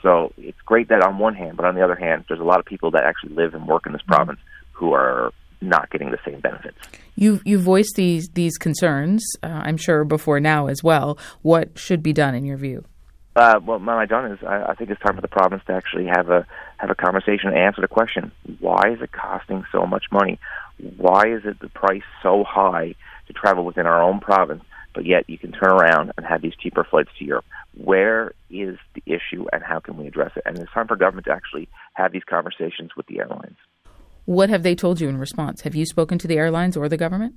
[0.03, 2.59] So it's great that on one hand, but on the other hand, there's a lot
[2.59, 4.41] of people that actually live and work in this province
[4.73, 6.79] who are not getting the same benefits.
[7.17, 11.19] You you voiced these these concerns, uh, I'm sure, before now as well.
[11.43, 12.85] What should be done in your view?
[13.39, 16.07] Uh, what my done is, I, I think it's time for the province to actually
[16.07, 16.45] have a
[16.79, 20.41] have a conversation and answer the question: Why is it costing so much money?
[20.97, 22.97] Why is it the price so high
[23.29, 26.55] to travel within our own province, but yet you can turn around and have these
[26.61, 27.45] cheaper flights to Europe?
[27.77, 30.43] Where is the issue, and how can we address it?
[30.45, 33.57] And it's time for government to actually have these conversations with the airlines.
[34.25, 35.61] What have they told you in response?
[35.61, 37.37] Have you spoken to the airlines or the government?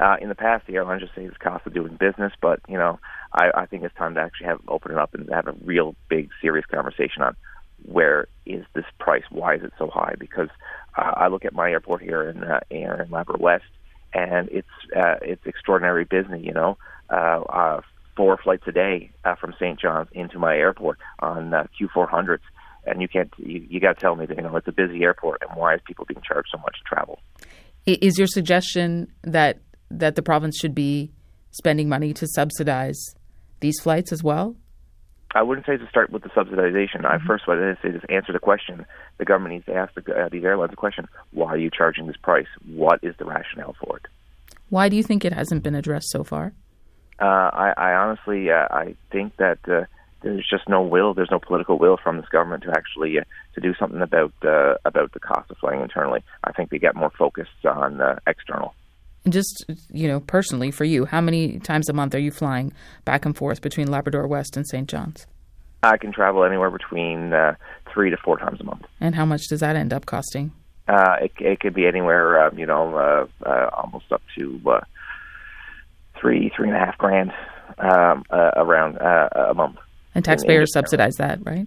[0.00, 2.76] Uh, in the past, the airlines just say it's cost of doing business, but you
[2.76, 2.98] know,
[3.32, 5.94] I, I think it's time to actually have open it up and have a real
[6.08, 7.36] big, serious conversation on
[7.84, 9.24] where is this price?
[9.30, 10.14] Why is it so high?
[10.18, 10.48] Because
[10.96, 13.64] uh, I look at my airport here in uh, in Labrador West,
[14.12, 16.42] and it's uh, it's extraordinary business.
[16.42, 16.78] You know,
[17.10, 17.80] uh, uh,
[18.16, 19.78] four flights a day uh, from St.
[19.78, 22.40] John's into my airport on uh, Q400s
[22.86, 25.02] and you can't you, you got to tell me that you know it's a busy
[25.02, 27.18] airport and why is people being charged so much to travel
[27.86, 29.58] is your suggestion that
[30.00, 31.10] that the province should be
[31.50, 33.14] spending money to subsidize
[33.60, 34.56] these flights as well
[35.34, 37.02] I wouldn't say to start with the subsidization.
[37.02, 37.06] Mm-hmm.
[37.06, 38.86] I first what I say is answer the question.
[39.18, 42.06] The government needs to ask the, uh, these airlines a question: Why are you charging
[42.06, 42.46] this price?
[42.66, 44.06] What is the rationale for it?
[44.70, 46.52] Why do you think it hasn't been addressed so far?
[47.20, 49.84] Uh, I, I honestly, uh, I think that uh,
[50.22, 51.14] there's just no will.
[51.14, 54.74] There's no political will from this government to actually uh, to do something about uh,
[54.84, 56.22] about the cost of flying internally.
[56.44, 58.74] I think they get more focused on uh, external.
[59.24, 62.72] And just you know, personally for you, how many times a month are you flying
[63.04, 64.88] back and forth between Labrador West and St.
[64.88, 65.26] John's?
[65.82, 67.54] I can travel anywhere between uh,
[67.92, 68.82] three to four times a month.
[69.00, 70.52] And how much does that end up costing?
[70.88, 74.80] Uh, it, it could be anywhere, uh, you know, uh, uh, almost up to uh,
[76.20, 77.32] three, three and a half grand
[77.78, 79.76] um, uh, around uh, a month.
[80.14, 81.66] And taxpayers subsidize that, right?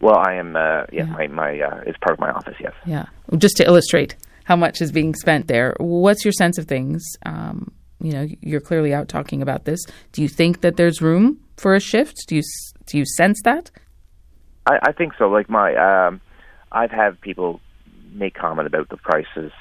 [0.00, 0.56] Well, I am.
[0.56, 2.56] Uh, yeah, yeah, my my uh, is part of my office.
[2.60, 2.72] Yes.
[2.84, 3.06] Yeah.
[3.38, 4.16] Just to illustrate
[4.52, 5.74] how much is being spent there.
[5.78, 7.02] What's your sense of things?
[7.24, 9.80] Um, you know, you're clearly out talking about this.
[10.12, 12.24] Do you think that there's room for a shift?
[12.28, 12.42] Do you
[12.84, 13.70] do you sense that?
[14.66, 15.28] I, I think so.
[15.28, 16.20] Like my, um,
[16.70, 17.60] I've had people
[18.12, 19.52] make comment about the prices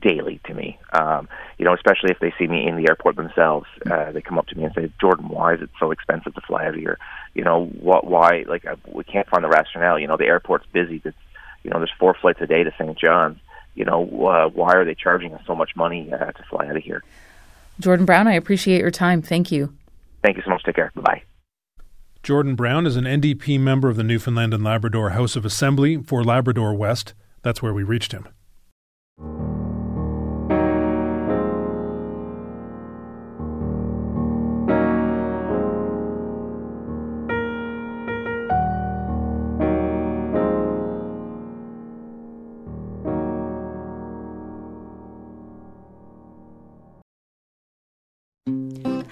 [0.00, 0.76] daily to me.
[0.92, 4.38] Um, you know, especially if they see me in the airport themselves, uh, they come
[4.40, 6.98] up to me and say, "Jordan, why is it so expensive to fly out here?
[7.34, 8.08] You know, what?
[8.08, 8.44] Why?
[8.48, 10.00] Like, uh, we can't find the rationale.
[10.00, 11.00] You know, the airport's busy.
[11.04, 11.16] It's,
[11.62, 12.98] you know, there's four flights a day to St.
[12.98, 13.38] John's.
[13.76, 16.76] You know, uh, why are they charging us so much money uh, to fly out
[16.76, 17.04] of here?"
[17.78, 19.22] Jordan Brown, I appreciate your time.
[19.22, 19.72] Thank you.
[20.22, 20.64] Thank you so much.
[20.64, 20.90] Take care.
[20.96, 21.02] Bye.
[21.02, 21.22] Bye.
[22.22, 26.24] Jordan Brown is an NDP member of the Newfoundland and Labrador House of Assembly for
[26.24, 27.14] Labrador West.
[27.42, 28.26] That's where we reached him.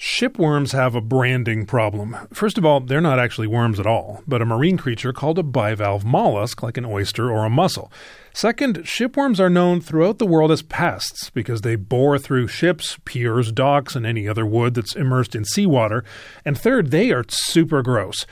[0.00, 2.16] Shipworms have a branding problem.
[2.32, 5.42] First of all, they're not actually worms at all, but a marine creature called a
[5.42, 7.92] bivalve mollusk like an oyster or a mussel.
[8.32, 13.52] Second, shipworms are known throughout the world as pests because they bore through ships, piers,
[13.52, 16.02] docks, and any other wood that's immersed in seawater.
[16.46, 18.24] And third, they are super gross.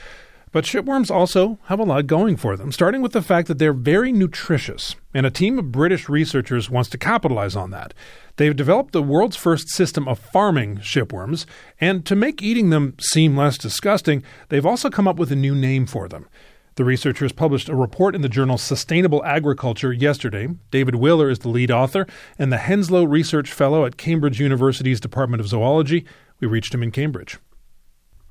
[0.52, 3.74] But shipworms also have a lot going for them, starting with the fact that they're
[3.74, 7.92] very nutritious, and a team of British researchers wants to capitalize on that.
[8.36, 11.44] They've developed the world's first system of farming shipworms,
[11.80, 15.56] and to make eating them seem less disgusting, they've also come up with a new
[15.56, 16.28] name for them.
[16.76, 20.50] The researchers published a report in the journal Sustainable Agriculture yesterday.
[20.70, 22.06] David Willer is the lead author
[22.38, 26.06] and the Henslow Research Fellow at Cambridge University's Department of Zoology.
[26.38, 27.38] We reached him in Cambridge.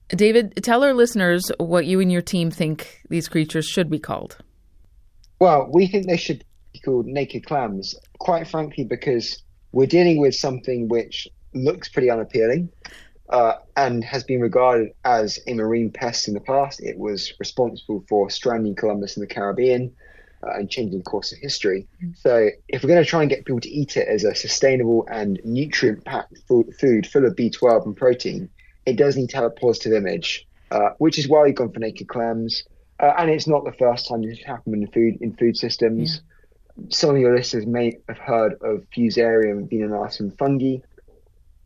[0.07, 4.38] David, tell our listeners what you and your team think these creatures should be called.
[5.41, 6.45] Well, we think they should be
[6.88, 12.69] called naked clams, quite frankly, because we're dealing with something which looks pretty unappealing
[13.29, 16.81] uh, and has been regarded as a marine pest in the past.
[16.81, 19.93] It was responsible for stranding Columbus in the Caribbean
[20.43, 21.88] uh, and changing the course of history.
[22.15, 25.05] So, if we're going to try and get people to eat it as a sustainable
[25.11, 28.49] and nutrient packed food full of B12 and protein,
[28.85, 31.79] it does need to have a positive image, uh, which is why we've gone for
[31.79, 32.63] naked clams.
[32.97, 36.21] Uh, and it's not the first time this has happened in food in food systems.
[36.89, 40.78] Some of your listeners may have heard of Fusarium venenatum fungi,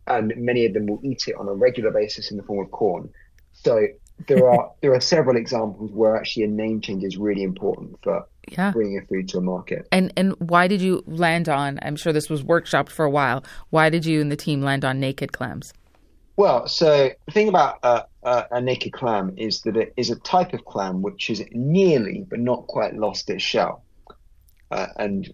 [0.07, 2.71] and many of them will eat it on a regular basis in the form of
[2.71, 3.09] Quorn.
[3.53, 3.87] So
[4.27, 8.25] there are there are several examples where actually a name change is really important for
[8.49, 8.71] Yeah.
[8.71, 9.87] bringing a food to a market.
[9.91, 11.79] And and why did you land on?
[11.81, 13.43] I'm sure this was workshopped for a while.
[13.69, 15.73] Why did you and the team land on naked clams?
[16.37, 20.15] Well, so the thing about uh, uh, a naked clam is that it is a
[20.15, 23.83] type of clam which is nearly but not quite lost its shell,
[24.71, 25.33] uh, and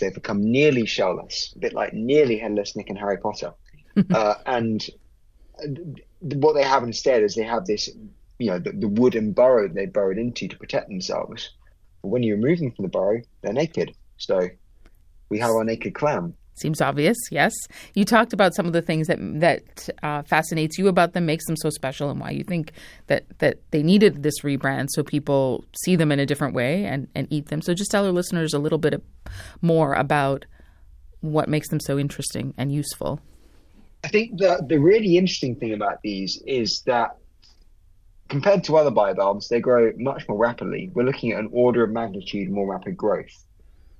[0.00, 3.52] they've become nearly shellless, a bit like nearly headless Nick and Harry Potter.
[4.14, 4.84] uh, and
[6.20, 7.88] what they have instead is they have this,
[8.38, 11.50] you know, the, the wooden burrow they burrowed into to protect themselves.
[12.02, 13.94] But when you remove them from the burrow, they're naked.
[14.16, 14.48] So
[15.28, 16.34] we have our naked clam.
[16.56, 17.52] Seems obvious, yes.
[17.94, 21.44] You talked about some of the things that that uh, fascinates you about them, makes
[21.46, 22.72] them so special, and why you think
[23.08, 27.08] that that they needed this rebrand so people see them in a different way and
[27.14, 27.60] and eat them.
[27.60, 29.02] So just tell our listeners a little bit of,
[29.62, 30.44] more about
[31.20, 33.20] what makes them so interesting and useful.
[34.04, 37.16] I think the the really interesting thing about these is that
[38.28, 40.90] compared to other bivalves, they grow much more rapidly.
[40.94, 43.44] We're looking at an order of magnitude more rapid growth.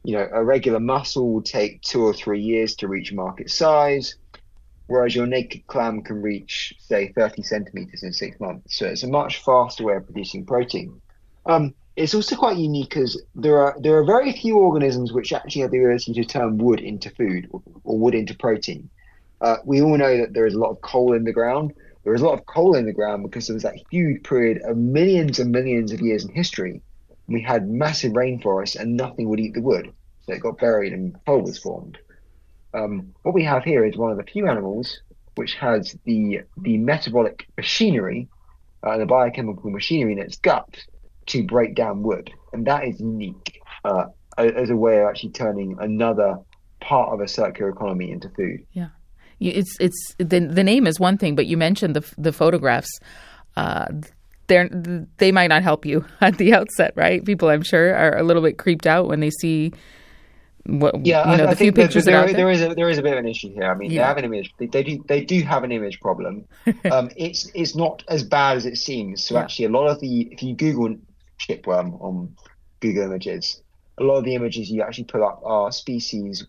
[0.05, 4.17] You know, a regular mussel will take two or three years to reach market size,
[4.87, 8.77] whereas your naked clam can reach, say, 30 centimeters in six months.
[8.77, 11.01] So it's a much faster way of producing protein.
[11.47, 15.63] Um, it's also quite unique because there are there are very few organisms which actually
[15.63, 18.91] have the ability to turn wood into food or, or wood into protein.
[19.41, 21.73] Uh, we all know that there is a lot of coal in the ground.
[22.03, 24.63] There is a lot of coal in the ground because there was that huge period
[24.65, 26.83] of millions and millions of years in history.
[27.27, 31.17] We had massive rainforests and nothing would eat the wood, so it got buried and
[31.27, 31.99] coal was formed.
[32.75, 35.01] Um, what we have here is one of the few animals
[35.37, 38.29] which has the the metabolic machinery,
[38.83, 40.79] uh, the biochemical machinery in its gut
[41.27, 44.07] to break down wood, and that is unique uh,
[44.39, 46.39] as a way of actually turning another
[46.81, 48.65] part of a circular economy into food.
[48.73, 48.89] Yeah,
[49.41, 52.91] it's it's the the name is one thing, but you mentioned the the photographs.
[53.57, 53.87] Uh,
[54.47, 54.69] they're
[55.19, 57.25] they might not help you at the outset, right?
[57.25, 59.73] People, I'm sure, are a little bit creeped out when they see
[60.67, 62.33] what Yeah, you know I, I the few think pictures there, there.
[62.35, 63.71] there is a there is a bit of an issue here.
[63.71, 64.51] I mean, they have an image.
[64.59, 66.47] They, they do they do have an image problem.
[66.91, 69.25] um, it's it's not as bad as it seems.
[69.25, 69.43] So Yeah.
[69.43, 70.97] actually, a lot of the if you Google
[71.39, 72.37] shipworm on
[72.81, 73.63] Google Images,
[73.99, 76.47] a lot of the images you actually pull up are species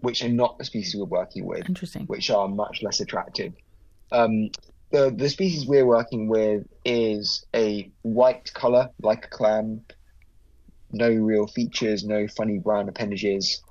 [0.00, 1.68] which are not the species we're working with.
[1.68, 2.06] Interesting.
[2.06, 3.52] Which are much less attractive.
[4.12, 4.50] Um,
[4.90, 9.82] the the species we're working with is a white color, like a clam.
[10.90, 13.62] No real features, no funny brown appendages.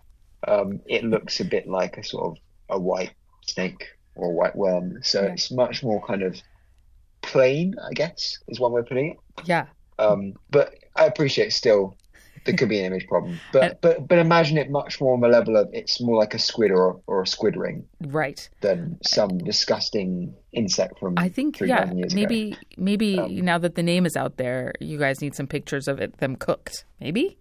[0.47, 2.37] Um, it looks a bit like a sort of
[2.69, 3.13] a white
[3.47, 3.83] snake
[4.15, 4.99] or white worm.
[5.01, 6.39] So it's much more kind of
[7.21, 9.17] plain, I guess, is one way of putting it.
[9.45, 9.65] Yeah.
[9.97, 11.97] Um, but I appreciate still
[12.47, 13.39] there could be an image problem.
[13.53, 16.39] But but but imagine it much more on the level of it's more like a
[16.39, 18.49] squid or or a squid ring Right.
[18.61, 22.21] than some disgusting insect from I think three yeah, years ago.
[22.21, 25.87] maybe maybe um, now that the name is out there, you guys need some pictures
[25.87, 27.37] of it them cooked, maybe,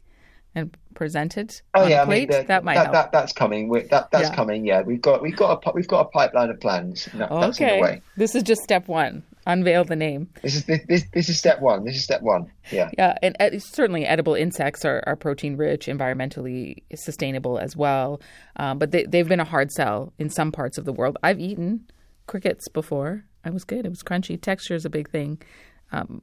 [0.54, 2.46] and presented Oh on yeah, a I mean plate.
[2.48, 2.92] that, might that, help.
[2.94, 3.68] that that's coming.
[3.68, 4.34] we that that's Yeah.
[4.34, 4.66] coming.
[4.66, 7.06] Yeah, we've got we've got a we've got a pipeline of plans.
[7.14, 9.22] That, the okay, this is just step one.
[9.46, 10.28] Unveil the name.
[10.42, 11.84] This is this, this this is step one.
[11.84, 12.50] This is step one.
[12.72, 12.90] Yeah.
[12.98, 18.20] Yeah, and uh, certainly edible insects are, are protein rich, environmentally sustainable as well.
[18.56, 21.16] Um, but they, they've been a hard sell in some parts of the world.
[21.22, 21.88] I've eaten
[22.26, 23.24] crickets before.
[23.44, 23.86] I was good.
[23.86, 24.40] It was crunchy.
[24.40, 25.40] Texture is a big thing.
[25.92, 26.22] Um,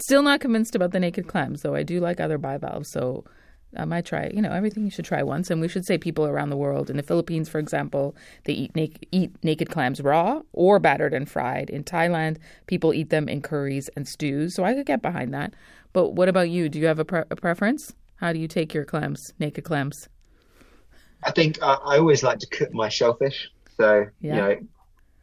[0.00, 1.74] still not convinced about the naked clams, though.
[1.74, 3.24] I do like other bivalves, so
[3.76, 4.30] I might try.
[4.34, 5.50] You know, everything you should try once.
[5.50, 6.90] And we should say people around the world.
[6.90, 11.28] In the Philippines, for example, they eat naked, eat naked clams raw or battered and
[11.28, 11.70] fried.
[11.70, 14.54] In Thailand, people eat them in curries and stews.
[14.54, 15.54] So I could get behind that.
[15.92, 16.68] But what about you?
[16.68, 17.94] Do you have a, pre- a preference?
[18.16, 20.08] How do you take your clams, naked clams?
[21.22, 23.50] I think uh, I always like to cook my shellfish.
[23.76, 24.34] So Yeah.
[24.34, 24.56] you know,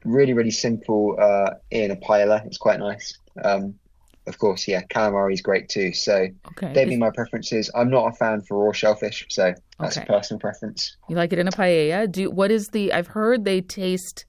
[0.06, 2.46] really really simple uh, in a paella.
[2.46, 3.18] It's quite nice.
[3.44, 3.76] Um,
[4.28, 5.94] of course, yeah, calamari is great too.
[5.94, 6.74] So Okay.
[6.74, 7.72] they'd be my preferences.
[7.74, 10.06] I'm not a fan for raw shellfish, so that's Okay.
[10.06, 10.98] a personal preference.
[11.10, 12.12] You like it in a paella?
[12.12, 12.94] Do what is the?
[12.94, 14.26] I've heard they taste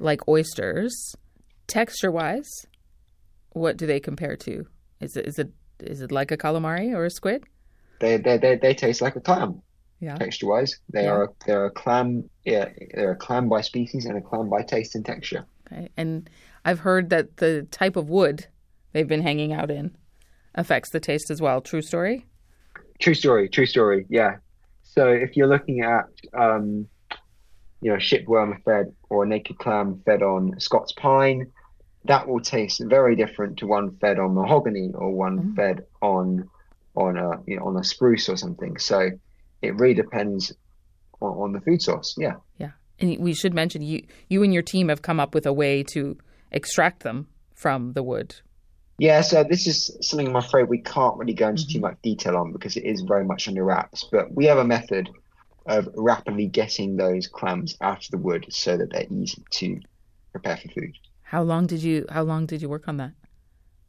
[0.00, 1.14] like oysters.
[1.66, 2.50] Texture wise,
[3.50, 4.66] what do they compare to?
[5.00, 7.44] Is it is it is it like a calamari or a squid?
[8.00, 9.62] They they they, they taste like a clam.
[10.00, 10.14] Yeah.
[10.14, 11.10] Texture-wise, they yeah.
[11.10, 12.30] are they're a clam.
[12.44, 15.44] Yeah, they're a clam by species and a clam by taste and texture.
[15.66, 16.30] Okay, and
[16.64, 18.46] I've heard that the type of wood
[18.92, 19.96] they've been hanging out in
[20.54, 21.60] affects the taste as well.
[21.60, 22.26] True story.
[23.00, 23.48] True story.
[23.48, 24.06] True story.
[24.08, 24.36] Yeah.
[24.82, 26.88] So if you're looking at um,
[27.80, 31.52] you know, shipworm fed or naked clam fed on Scots pine,
[32.04, 35.56] that will taste very different to one fed on mahogany or one mm.
[35.56, 36.48] fed on
[36.94, 38.78] on a you know, on a spruce or something.
[38.78, 39.10] So
[39.62, 40.52] it really depends
[41.20, 42.16] on, on, the food source.
[42.18, 42.36] Yeah.
[42.58, 45.52] Yeah, and we should mention you you and your team have come up with a
[45.52, 46.18] way to
[46.50, 48.36] extract them from the wood.
[48.98, 51.72] Yeah, so this is something I'm afraid we can't really go into mm-hmm.
[51.72, 54.04] too much detail on because it is very much under wraps.
[54.10, 55.08] But we have a method
[55.66, 59.80] of rapidly getting those clams out of the wood so that they're easy to
[60.32, 60.96] prepare for food.
[61.22, 63.12] How long did you How long did you work on that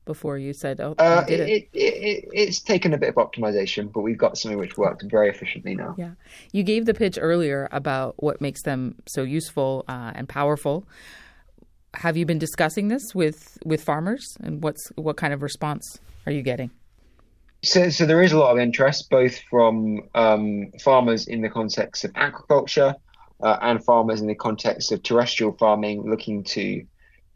[0.06, 1.70] before you said, "Oh, uh, did it, it.
[1.74, 5.30] It, it, It's taken a bit of optimization, but we've got something which works very
[5.30, 5.96] efficiently now.
[5.98, 6.14] Yeah,
[6.52, 10.88] you gave the pitch earlier about what makes them so useful uh, and powerful.
[11.96, 16.32] Have you been discussing this with with farmers, and what's what kind of response are
[16.32, 16.72] you getting?
[17.64, 22.06] So, so there is a lot of interest, both from um, farmers in the context
[22.06, 22.96] of agriculture
[23.44, 26.86] uh, and farmers in the context of terrestrial farming, looking to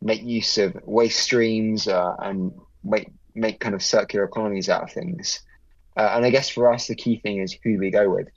[0.01, 4.91] make use of waste streams uh, and make make kind of circular economies out of
[4.91, 5.41] things.
[5.97, 8.27] Uh, and I guess for us, the key thing is who we go with,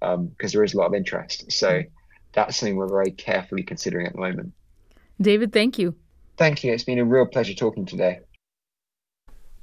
[0.00, 1.50] because um, there is a lot of interest.
[1.50, 1.82] So
[2.32, 4.52] that's something we're very carefully considering at the moment.
[5.20, 5.94] David, thank you.
[6.36, 6.72] Thank you.
[6.72, 8.20] It's been a real pleasure talking today.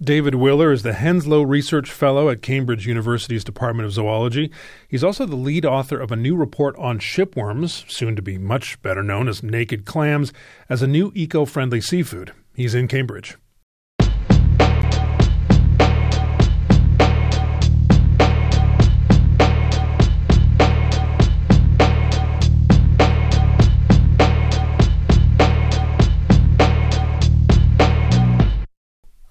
[0.01, 4.49] David Willer is the Henslow Research Fellow at Cambridge University's Department of Zoology.
[4.87, 8.81] He's also the lead author of a new report on shipworms, soon to be much
[8.81, 10.31] better known as naked clams,
[10.69, 12.31] as a new eco friendly seafood.
[12.55, 13.35] He's in Cambridge.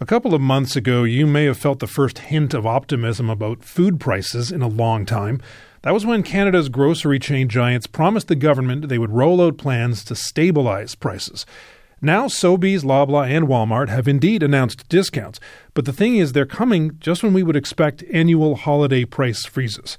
[0.06, 3.98] Couple of months ago, you may have felt the first hint of optimism about food
[3.98, 5.40] prices in a long time.
[5.82, 10.04] That was when Canada's grocery chain giants promised the government they would roll out plans
[10.04, 11.46] to stabilize prices.
[12.00, 15.40] Now, Sobeys, Loblaw, and Walmart have indeed announced discounts,
[15.74, 19.98] but the thing is, they're coming just when we would expect annual holiday price freezes.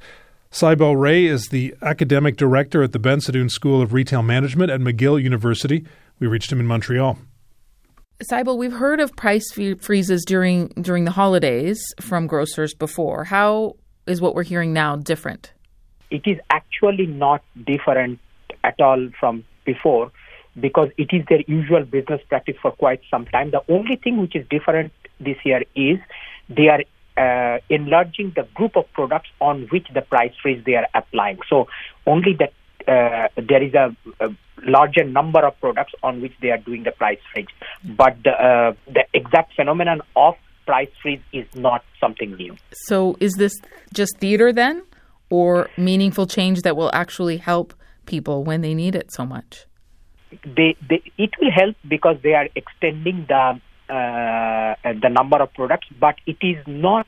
[0.49, 5.21] Saibal Ray is the academic director at the Bensadoun School of Retail Management at McGill
[5.21, 5.85] University.
[6.19, 7.19] We reached him in Montreal.
[8.23, 13.23] Saibal, we've heard of price freezes during during the holidays from grocers before.
[13.23, 15.53] How is what we're hearing now different?
[16.11, 18.19] It is actually not different
[18.65, 20.11] at all from before
[20.59, 23.51] because it is their usual business practice for quite some time.
[23.51, 24.91] The only thing which is different
[25.21, 25.99] this year is
[26.49, 26.83] they are
[27.15, 31.39] uh, enlarging the group of products on which the price freeze they are applying.
[31.49, 31.67] So
[32.05, 32.47] only uh,
[32.89, 34.29] there is a, a,
[34.63, 37.47] larger number of products on which they are doing the price freeze.
[37.83, 40.35] But the, uh, the exact phenomenon of
[40.65, 42.57] price freeze is not something new.
[42.73, 43.55] So is this
[43.93, 44.83] just theater then,
[45.29, 47.73] or meaningful change that will actually help
[48.05, 49.65] people when they need it so much?
[50.43, 55.87] They, they it will help because they are extending the uh, the number of products,
[55.99, 57.07] but it is not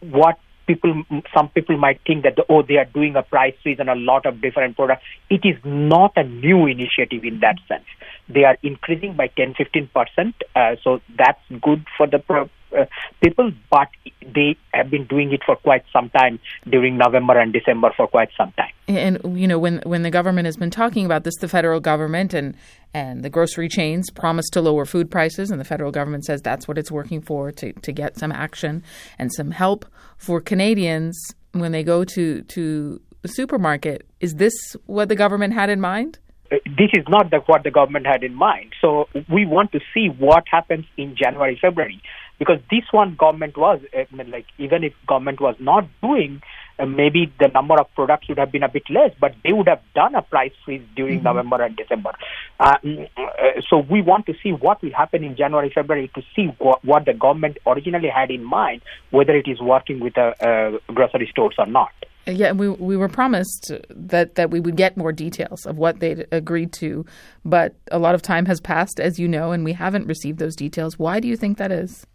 [0.00, 1.02] what people
[1.36, 4.26] some people might think that oh they are doing a price freeze on a lot
[4.26, 5.02] of different products.
[5.30, 7.84] It is not a new initiative in that sense.
[8.28, 12.86] They are increasing by 10 15 percent uh, so that's good for the pro- uh,
[13.22, 13.88] people, but
[14.34, 18.30] they have been doing it for quite some time during November and December for quite
[18.36, 18.72] some time.
[18.88, 22.34] And you know, when when the government has been talking about this, the federal government
[22.34, 22.56] and
[22.92, 26.68] and the grocery chains promised to lower food prices, and the federal government says that's
[26.68, 28.82] what it's working for to to get some action
[29.18, 29.86] and some help
[30.18, 31.18] for Canadians
[31.52, 34.06] when they go to to the supermarket.
[34.20, 34.54] Is this
[34.86, 36.18] what the government had in mind?
[36.52, 38.72] Uh, this is not the, what the government had in mind.
[38.80, 42.02] So we want to see what happens in January, February
[42.38, 46.42] because this one government was I mean, like even if government was not doing
[46.78, 49.68] uh, maybe the number of products would have been a bit less but they would
[49.68, 51.26] have done a price freeze during mm-hmm.
[51.26, 52.12] november and december
[52.60, 56.22] uh, mm, uh, so we want to see what will happen in january february to
[56.34, 60.34] see what, what the government originally had in mind whether it is working with the
[60.44, 61.92] uh, grocery stores or not
[62.26, 66.26] yeah, we we were promised that, that we would get more details of what they'd
[66.32, 67.04] agreed to,
[67.44, 70.56] but a lot of time has passed, as you know, and we haven't received those
[70.56, 70.98] details.
[70.98, 72.06] Why do you think that is?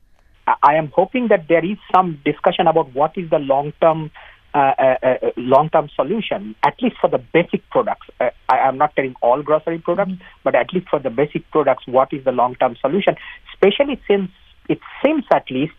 [0.63, 4.11] I am hoping that there is some discussion about what is the long-term
[4.53, 8.07] uh, uh, uh, long-term solution, at least for the basic products.
[8.19, 10.43] Uh, I am not telling all grocery products, mm-hmm.
[10.43, 13.15] but at least for the basic products, what is the long-term solution?
[13.53, 14.31] Especially since
[14.67, 15.75] it seems, at least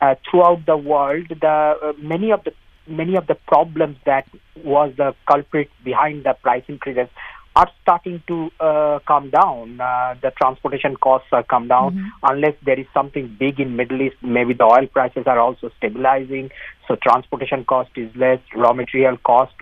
[0.00, 1.46] uh, throughout the world, the
[1.82, 2.52] uh, many of the
[2.86, 4.26] many of the problems that
[4.62, 7.08] was the culprit behind the price increases
[7.56, 9.80] are starting to uh, come down.
[9.80, 12.10] Uh, the transportation costs are come down Mhm.
[12.30, 14.16] unless there is something big in Middle East.
[14.22, 16.50] Maybe the oil prices are also stabilizing,
[16.88, 18.40] so transportation cost is less.
[18.54, 19.54] Raw material cost,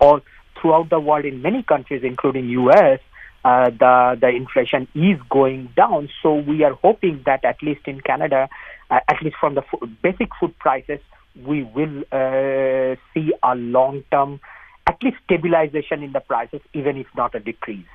[0.00, 0.20] all
[0.60, 2.98] throughout the world in many countries, including U.S.
[3.44, 6.08] Uh, the the inflation is going down.
[6.22, 8.48] So we are hoping that at least in Canada,
[8.90, 10.98] uh, at least from the fo- basic food prices,
[11.46, 14.40] we will uh, see a long term,
[14.88, 17.86] at least stabilization in the prices, even if not a decrease.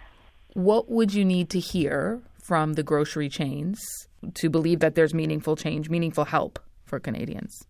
[0.53, 5.55] What would you need to hear from the grocery chains to believe that there's meaningful
[5.55, 7.65] change, meaningful help for Canadians?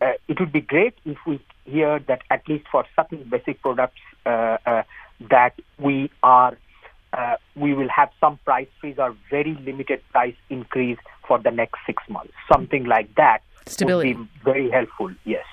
[0.00, 4.00] uh, it would be great if we hear that at least for certain basic products
[4.26, 4.82] uh, uh,
[5.30, 6.56] that we are
[7.12, 10.98] uh, we will have some price freeze or very limited price increase
[11.28, 12.32] for the next six months.
[12.52, 14.14] Something like that Stability.
[14.14, 15.12] would be very helpful.
[15.24, 15.44] Yes.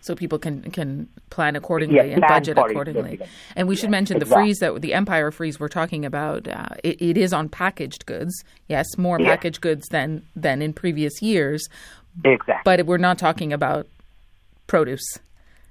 [0.00, 3.20] So people can can plan accordingly Yeah, and budget it, accordingly.
[3.56, 6.48] And we should mention the freeze that the Empire freeze we're talking about.
[6.48, 8.32] Uh, it, it is on packaged goods.
[8.68, 9.26] Yes, more Yeah.
[9.28, 11.68] packaged goods than than in previous years.
[12.24, 12.62] Exactly.
[12.64, 13.86] But we're not talking about
[14.66, 15.18] produce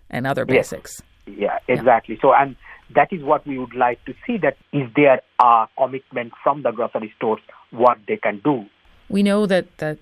[0.09, 1.01] and other basics.
[1.25, 2.17] Yeah, exactly.
[2.21, 2.55] So, and
[2.95, 4.37] that is what we would like to see.
[4.37, 8.65] That is there a commitment from the grocery stores what they can do
[9.09, 9.99] We know that that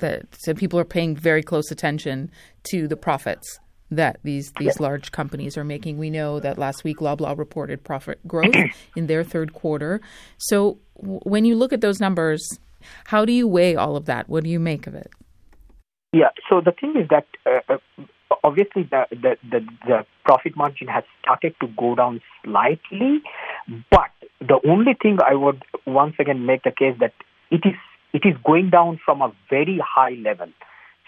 [0.00, 2.30] that some people are paying very close attention
[2.64, 3.58] to the profits
[3.90, 5.98] that these these large companies are making.
[5.98, 8.54] We know that last week Loblaw reported profit growth
[8.96, 10.00] in their third quarter.
[10.38, 12.46] So w- when you look at those numbers,
[13.06, 14.28] how do you weigh all of that?
[14.28, 15.10] What do you make of it?
[16.12, 16.30] Yeah.
[16.48, 18.04] So the thing is that uh, uh,
[18.44, 23.22] obviously the, the the the profit margin has started to go down slightly,
[23.90, 27.12] but the only thing I would once again make the case that
[27.50, 27.74] it is
[28.12, 30.48] it is going down from a very high level.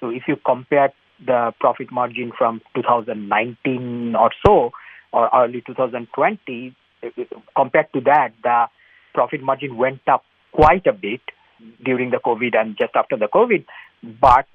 [0.00, 0.92] So if you compare
[1.24, 4.72] the profit margin from 2019 or so,
[5.12, 7.09] or early 2020, uh,
[7.55, 8.66] compared to that, the
[9.14, 11.20] profit margin went up quite a bit
[11.84, 13.64] during the COVID and just after the COVID.
[14.20, 14.46] But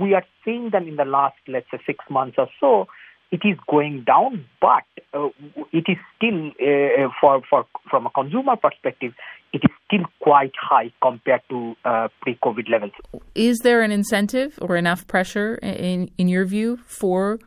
[0.00, 2.86] we are seeing them in the last, let's say, six months or so.
[3.34, 5.30] It is going down, but uh,
[5.72, 9.12] it is still, uh, for for from a consumer perspective,
[9.52, 12.92] it is still quite high compared to uh, pre-COVID levels.
[13.34, 17.40] Is there an incentive or enough pressure in in your view for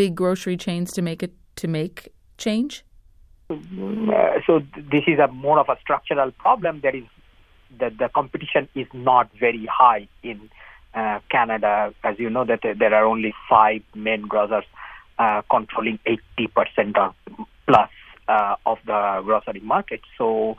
[0.00, 1.96] big grocery chains to make it to make
[2.36, 2.84] change?
[3.48, 3.56] Uh,
[4.46, 4.60] so
[4.92, 6.80] this is a more of a structural problem.
[6.82, 7.04] There is
[7.80, 10.50] that the competition is not very high in
[10.94, 11.94] uh, Canada.
[12.02, 14.64] As you know, that there are only five main grocers
[15.18, 15.98] uh, controlling
[16.38, 17.14] 80% or
[17.66, 17.90] plus
[18.28, 20.00] uh, of the grocery market.
[20.18, 20.56] So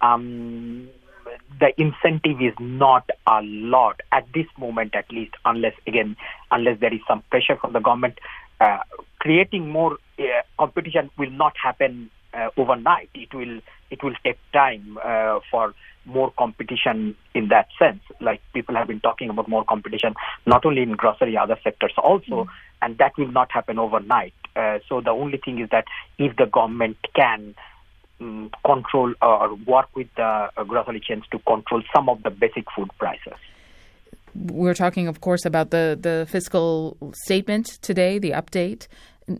[0.00, 0.88] um,
[1.58, 6.16] the incentive is not a lot at this moment, at least, unless again,
[6.50, 8.18] unless there is some pressure from the government.
[8.60, 8.78] Uh,
[9.18, 10.22] creating more uh,
[10.58, 13.10] competition will not happen uh, overnight.
[13.14, 15.74] It will it will take time uh, for
[16.06, 18.00] more competition in that sense.
[18.20, 20.14] Like people have been talking about more competition,
[20.46, 22.48] not only in grocery, other sectors also,
[22.80, 24.34] and that will not happen overnight.
[24.54, 25.84] Uh, so the only thing is that
[26.18, 27.54] if the government can
[28.20, 32.64] um, control or work with the uh, grocery chains to control some of the basic
[32.74, 33.34] food prices.
[34.34, 38.86] We're talking, of course, about the, the fiscal statement today, the update.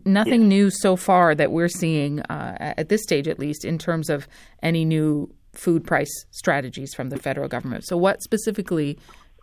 [0.05, 4.09] Nothing new so far that we're seeing, uh, at this stage at least, in terms
[4.09, 4.27] of
[4.61, 7.85] any new food price strategies from the federal government.
[7.85, 8.97] So, what specifically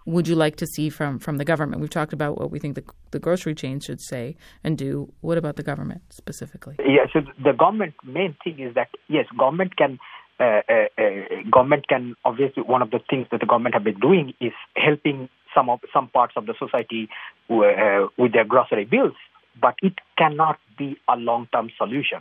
[0.07, 1.81] would you like to see from, from the government?
[1.81, 5.12] We've talked about what we think the, the grocery chains should say and do.
[5.21, 6.77] What about the government specifically?
[6.81, 9.99] Yeah, so the government main thing is that yes, government can
[10.41, 11.03] uh, uh, uh,
[11.51, 15.29] government can obviously one of the things that the government have been doing is helping
[15.55, 17.09] some of some parts of the society
[17.51, 19.15] uh, with their grocery bills,
[19.61, 22.21] but it cannot be a long term solution.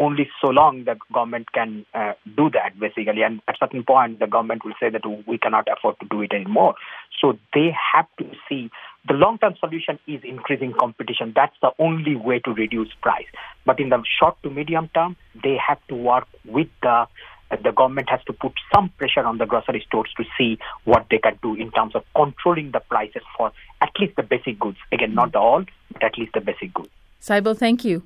[0.00, 3.22] Only so long the government can uh, do that basically.
[3.22, 6.32] And at certain point the government will say that we cannot afford to do it
[6.32, 6.74] anymore.
[7.20, 8.70] So they have to see
[9.06, 11.32] the long term solution is increasing competition.
[11.36, 13.26] That's the only way to reduce price.
[13.66, 17.06] But in the short to medium term they have to work with the
[17.50, 21.18] the government has to put some pressure on the grocery stores to see what they
[21.18, 24.78] can do in terms of controlling the prices for at least the basic goods.
[24.92, 26.90] Again not the all but at least the basic goods.
[27.20, 28.04] Saibal, thank you.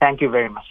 [0.00, 0.66] thank you very much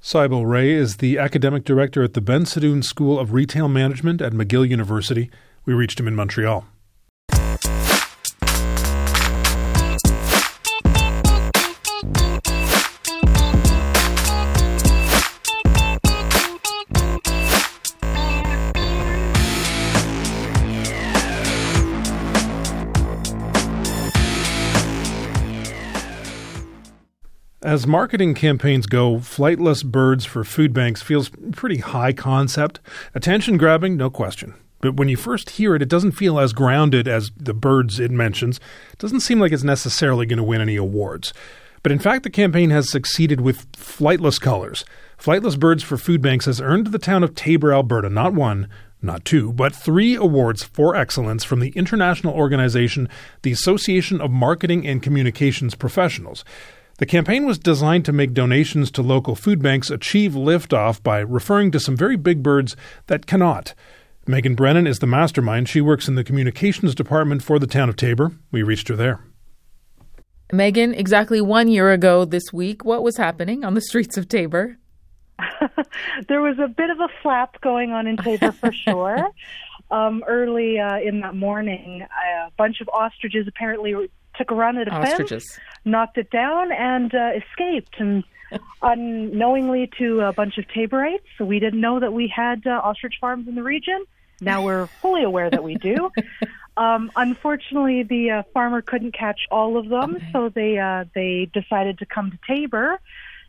[0.00, 4.68] Saibal Ray is the academic director at the Bensadoun School of Retail Management at McGill
[4.68, 5.28] University.
[5.64, 6.64] We reached him in Montreal.
[27.68, 32.80] As marketing campaigns go, flightless birds for food banks feels pretty high concept.
[33.14, 34.54] Attention grabbing, no question.
[34.80, 38.10] But when you first hear it, it doesn't feel as grounded as the birds it
[38.10, 38.56] mentions.
[38.92, 41.34] It doesn't seem like it's necessarily going to win any awards.
[41.82, 44.86] But in fact, the campaign has succeeded with flightless colors.
[45.18, 48.66] Flightless Birds for Food Banks has earned the town of Taber, Alberta, not one,
[49.02, 53.10] not two, but three awards for excellence from the international organization,
[53.42, 56.46] the Association of Marketing and Communications Professionals.
[56.98, 61.70] The campaign was designed to make donations to local food banks achieve liftoff by referring
[61.70, 62.74] to some very big birds
[63.06, 63.72] that cannot.
[64.26, 65.68] Megan Brennan is the mastermind.
[65.68, 68.32] She works in the communications department for the town of Taber.
[68.50, 69.20] We reached her there.
[70.52, 74.76] Megan, exactly one year ago this week, what was happening on the streets of Taber?
[76.28, 79.30] there was a bit of a flap going on in Taber for sure.
[79.92, 84.88] Um, early uh, in that morning, a bunch of ostriches apparently took a run at
[84.88, 85.44] a ostriches.
[85.44, 87.96] fence, knocked it down, and uh, escaped.
[87.98, 88.24] And
[88.82, 93.14] unknowingly to a bunch of Taberites, so we didn't know that we had uh, ostrich
[93.20, 94.04] farms in the region.
[94.40, 96.10] Now we're fully aware that we do.
[96.78, 100.28] Um, unfortunately, the uh, farmer couldn't catch all of them, okay.
[100.32, 103.00] so they uh, they decided to come to Taber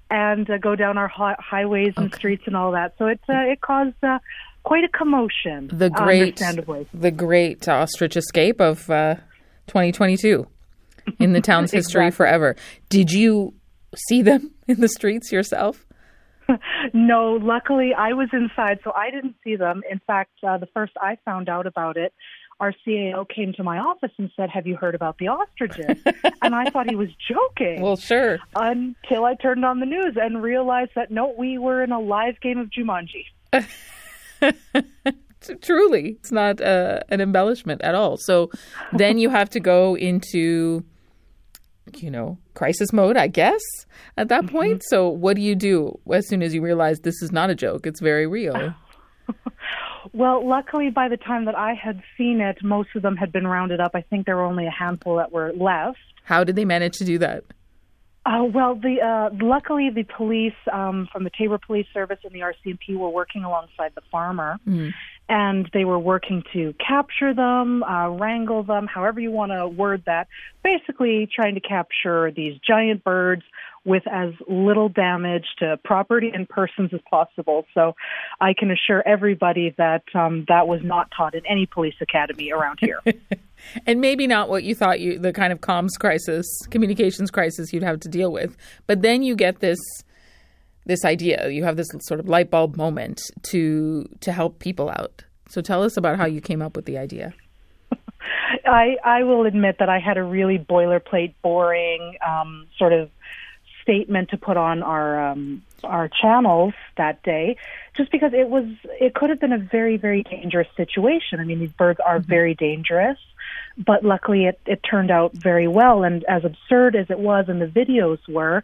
[0.10, 2.16] and uh, go down our hi- highways and okay.
[2.16, 2.96] streets and all that.
[2.98, 4.18] So it uh, it caused uh,
[4.64, 5.70] quite a commotion.
[5.72, 6.38] The great,
[6.92, 9.18] the great ostrich escape of uh,
[9.68, 10.48] 2022
[11.20, 12.16] in the town's history exactly.
[12.16, 12.56] forever.
[12.90, 13.54] Did you
[14.08, 15.86] see them in the streets yourself?
[16.94, 19.82] no, luckily I was inside, so I didn't see them.
[19.90, 22.12] In fact, uh, the first I found out about it,
[22.60, 26.04] our CAO came to my office and said, Have you heard about the ostriches?
[26.42, 27.82] and I thought he was joking.
[27.82, 28.40] Well, sure.
[28.56, 32.40] Until I turned on the news and realized that no, we were in a live
[32.42, 33.26] game of Jumanji.
[35.62, 38.18] Truly, it's not uh, an embellishment at all.
[38.18, 38.50] So
[38.92, 40.84] then you have to go into,
[41.98, 43.62] you know, crisis mode, I guess,
[44.18, 44.56] at that mm-hmm.
[44.56, 44.84] point.
[44.88, 47.86] So what do you do as soon as you realize this is not a joke?
[47.86, 48.74] It's very real.
[50.14, 53.46] Well, luckily, by the time that I had seen it, most of them had been
[53.46, 53.92] rounded up.
[53.94, 56.00] I think there were only a handful that were left.
[56.24, 57.44] How did they manage to do that?
[58.30, 62.42] Uh, well, the uh, luckily the police um, from the Taber Police Service and the
[62.42, 64.94] RCMP were working alongside the farmer, mm.
[65.28, 70.04] and they were working to capture them, uh, wrangle them, however you want to word
[70.06, 70.28] that.
[70.64, 73.42] Basically, trying to capture these giant birds
[73.84, 77.66] with as little damage to property and persons as possible.
[77.74, 77.96] So
[78.40, 82.78] I can assure everybody that um, that was not taught in any police academy around
[82.80, 83.02] here.
[83.86, 87.84] and maybe not what you thought you the kind of comms crisis, communications crisis you'd
[87.84, 88.56] have to deal with.
[88.88, 89.80] But then you get this
[90.86, 91.50] this idea.
[91.50, 95.24] You have this sort of light bulb moment to to help people out.
[95.50, 97.34] So tell us about how you came up with the idea.
[98.66, 103.10] I I will admit that I had a really boilerplate, boring um, sort of
[103.84, 107.58] statement to put on our um, our channels that day,
[107.96, 108.66] just because it was
[109.00, 111.40] it could have been a very very dangerous situation.
[111.40, 112.30] I mean, these birds are mm-hmm.
[112.30, 113.18] very dangerous,
[113.86, 116.04] but luckily it it turned out very well.
[116.04, 118.64] And as absurd as it was, and the videos were,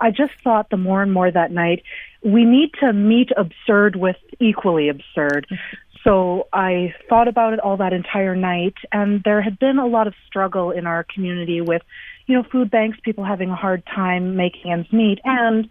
[0.00, 1.82] I just thought the more and more that night
[2.24, 5.46] we need to meet absurd with equally absurd.
[6.04, 10.06] So I thought about it all that entire night, and there had been a lot
[10.06, 11.82] of struggle in our community with
[12.26, 15.68] you know, food banks, people having a hard time making ends meet, and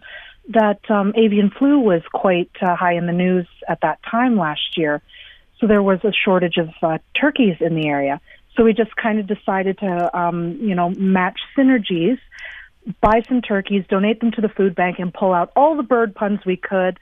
[0.48, 4.76] that um, avian flu was quite uh, high in the news at that time last
[4.76, 5.02] year.
[5.60, 8.20] So there was a shortage of uh, turkeys in the area.
[8.56, 12.18] So we just kind of decided to, um, you know, match synergies,
[13.00, 16.14] buy some turkeys, donate them to the food bank, and pull out all the bird
[16.14, 16.98] puns we could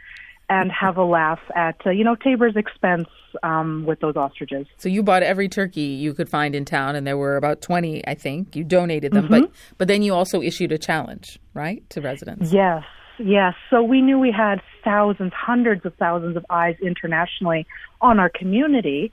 [0.48, 3.08] and have a laugh at uh, you know Taber's expense
[3.42, 4.66] um, with those ostriches.
[4.76, 8.06] So you bought every turkey you could find in town, and there were about twenty,
[8.06, 8.54] I think.
[8.54, 9.42] You donated them, mm-hmm.
[9.42, 12.52] but but then you also issued a challenge, right, to residents.
[12.52, 12.84] Yes,
[13.18, 13.54] yes.
[13.70, 17.66] So we knew we had thousands, hundreds of thousands of eyes internationally
[18.00, 19.12] on our community.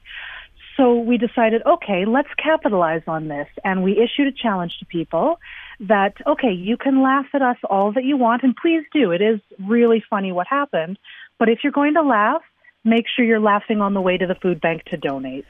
[0.82, 5.40] So we decided, okay, let's capitalize on this, and we issued a challenge to people
[5.80, 9.12] that okay, you can laugh at us all that you want, and please do.
[9.12, 10.98] It is really funny what happened
[11.42, 12.44] but if you're going to laugh,
[12.84, 15.48] make sure you're laughing on the way to the food bank to donate.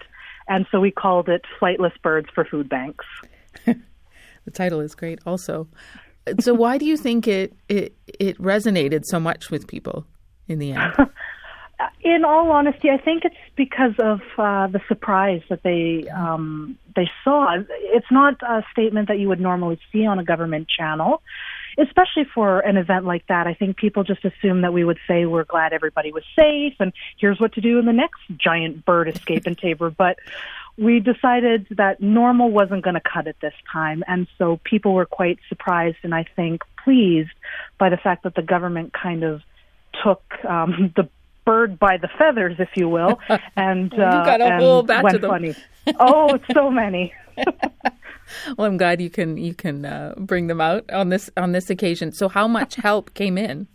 [0.48, 3.04] And so we called it Flightless Birds for Food Banks.
[3.66, 5.68] the title is great also.
[6.40, 10.06] So why do you think it, it it resonated so much with people
[10.48, 10.94] in the end?
[12.02, 17.10] in all honesty, I think it's because of uh, the surprise that they um, they
[17.24, 17.58] saw.
[17.70, 21.22] It's not a statement that you would normally see on a government channel
[21.78, 25.26] especially for an event like that, I think people just assume that we would say
[25.26, 29.08] we're glad everybody was safe and here's what to do in the next giant bird
[29.08, 29.90] escape in Taber.
[30.02, 30.18] But
[30.78, 34.04] we decided that normal wasn't going to cut it this time.
[34.08, 37.30] And so people were quite surprised and I think pleased
[37.78, 39.42] by the fact that the government kind of
[40.04, 41.08] took um, the
[41.52, 43.20] bird by the feathers, if you will,
[43.58, 45.30] and, uh, you got a and whole batch of them.
[45.30, 45.56] funny.
[46.00, 47.14] oh, so many.
[48.58, 51.70] well, I'm glad you can you can uh, bring them out on this on this
[51.70, 52.12] occasion.
[52.14, 53.68] So, how much help came in?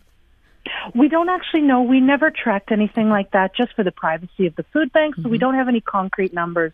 [0.94, 1.82] We don't actually know.
[1.82, 5.28] We never tracked anything like that just for the privacy of the food bank, so
[5.28, 6.72] we don't have any concrete numbers.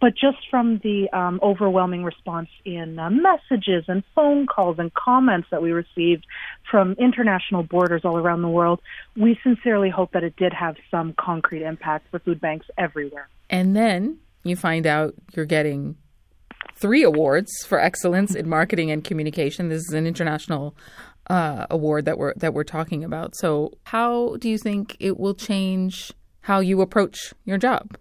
[0.00, 5.48] But just from the um, overwhelming response in uh, messages and phone calls and comments
[5.50, 6.24] that we received
[6.70, 8.80] from international borders all around the world,
[9.16, 13.28] we sincerely hope that it did have some concrete impact for food banks everywhere.
[13.50, 15.96] And then you find out you're getting
[16.76, 19.68] three awards for excellence in marketing and communication.
[19.68, 20.74] This is an international
[21.30, 23.36] uh, award that we're that we're talking about.
[23.36, 26.12] So, how do you think it will change
[26.42, 27.96] how you approach your job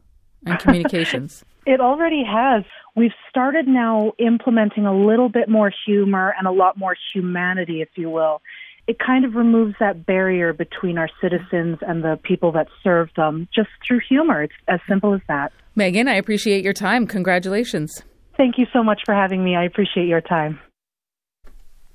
[0.45, 1.45] and communications?
[1.65, 2.63] It already has.
[2.95, 7.89] We've started now implementing a little bit more humor and a lot more humanity, if
[7.95, 8.41] you will.
[8.87, 13.47] It kind of removes that barrier between our citizens and the people that serve them
[13.53, 14.41] just through humor.
[14.41, 15.51] It's as simple as that.
[15.75, 17.05] Megan, I appreciate your time.
[17.05, 18.01] Congratulations.
[18.35, 19.55] Thank you so much for having me.
[19.55, 20.59] I appreciate your time.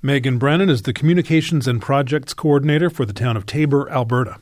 [0.07, 4.37] Megan Brennan is the Communications and Projects Coordinator for the town of Taber, Alberta.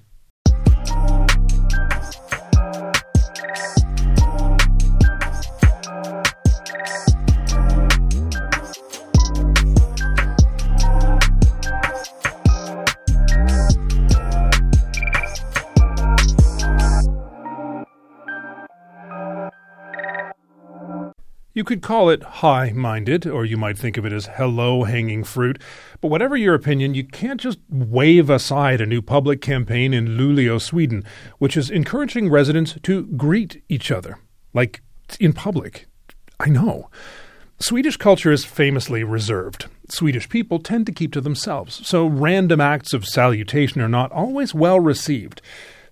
[21.54, 25.22] You could call it high minded, or you might think of it as hello hanging
[25.22, 25.60] fruit.
[26.00, 30.58] But whatever your opinion, you can't just wave aside a new public campaign in Luleå,
[30.58, 31.04] Sweden,
[31.38, 34.18] which is encouraging residents to greet each other,
[34.54, 34.80] like
[35.20, 35.86] in public.
[36.40, 36.88] I know.
[37.58, 39.66] Swedish culture is famously reserved.
[39.90, 44.54] Swedish people tend to keep to themselves, so random acts of salutation are not always
[44.54, 45.42] well received.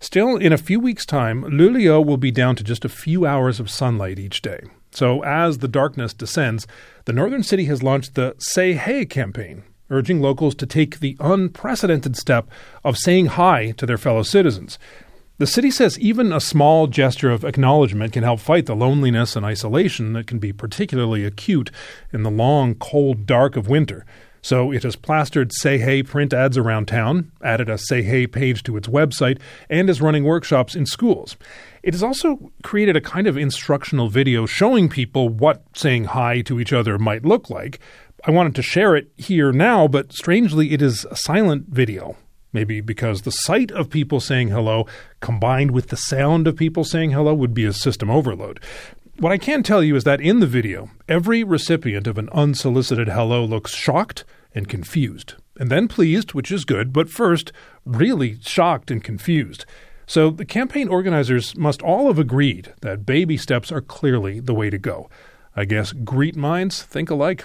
[0.00, 3.60] Still, in a few weeks' time, Luleå will be down to just a few hours
[3.60, 4.62] of sunlight each day.
[4.90, 6.66] So, as the darkness descends,
[7.04, 12.16] the northern city has launched the Say Hey campaign, urging locals to take the unprecedented
[12.16, 12.48] step
[12.84, 14.78] of saying hi to their fellow citizens.
[15.38, 19.46] The city says even a small gesture of acknowledgement can help fight the loneliness and
[19.46, 21.70] isolation that can be particularly acute
[22.12, 24.04] in the long, cold dark of winter.
[24.42, 28.62] So it has plastered Say Hey print ads around town, added a Say Hey page
[28.64, 29.38] to its website,
[29.70, 31.36] and is running workshops in schools.
[31.82, 36.60] It has also created a kind of instructional video showing people what saying hi to
[36.60, 37.80] each other might look like.
[38.26, 42.16] I wanted to share it here now, but strangely, it is a silent video.
[42.52, 44.86] Maybe because the sight of people saying hello
[45.20, 48.60] combined with the sound of people saying hello would be a system overload.
[49.18, 53.08] What I can tell you is that in the video, every recipient of an unsolicited
[53.08, 54.24] hello looks shocked
[54.54, 57.52] and confused, and then pleased, which is good, but first,
[57.84, 59.64] really shocked and confused.
[60.10, 64.68] So the campaign organizers must all have agreed that baby steps are clearly the way
[64.68, 65.08] to go.
[65.54, 67.44] I guess greet minds think alike.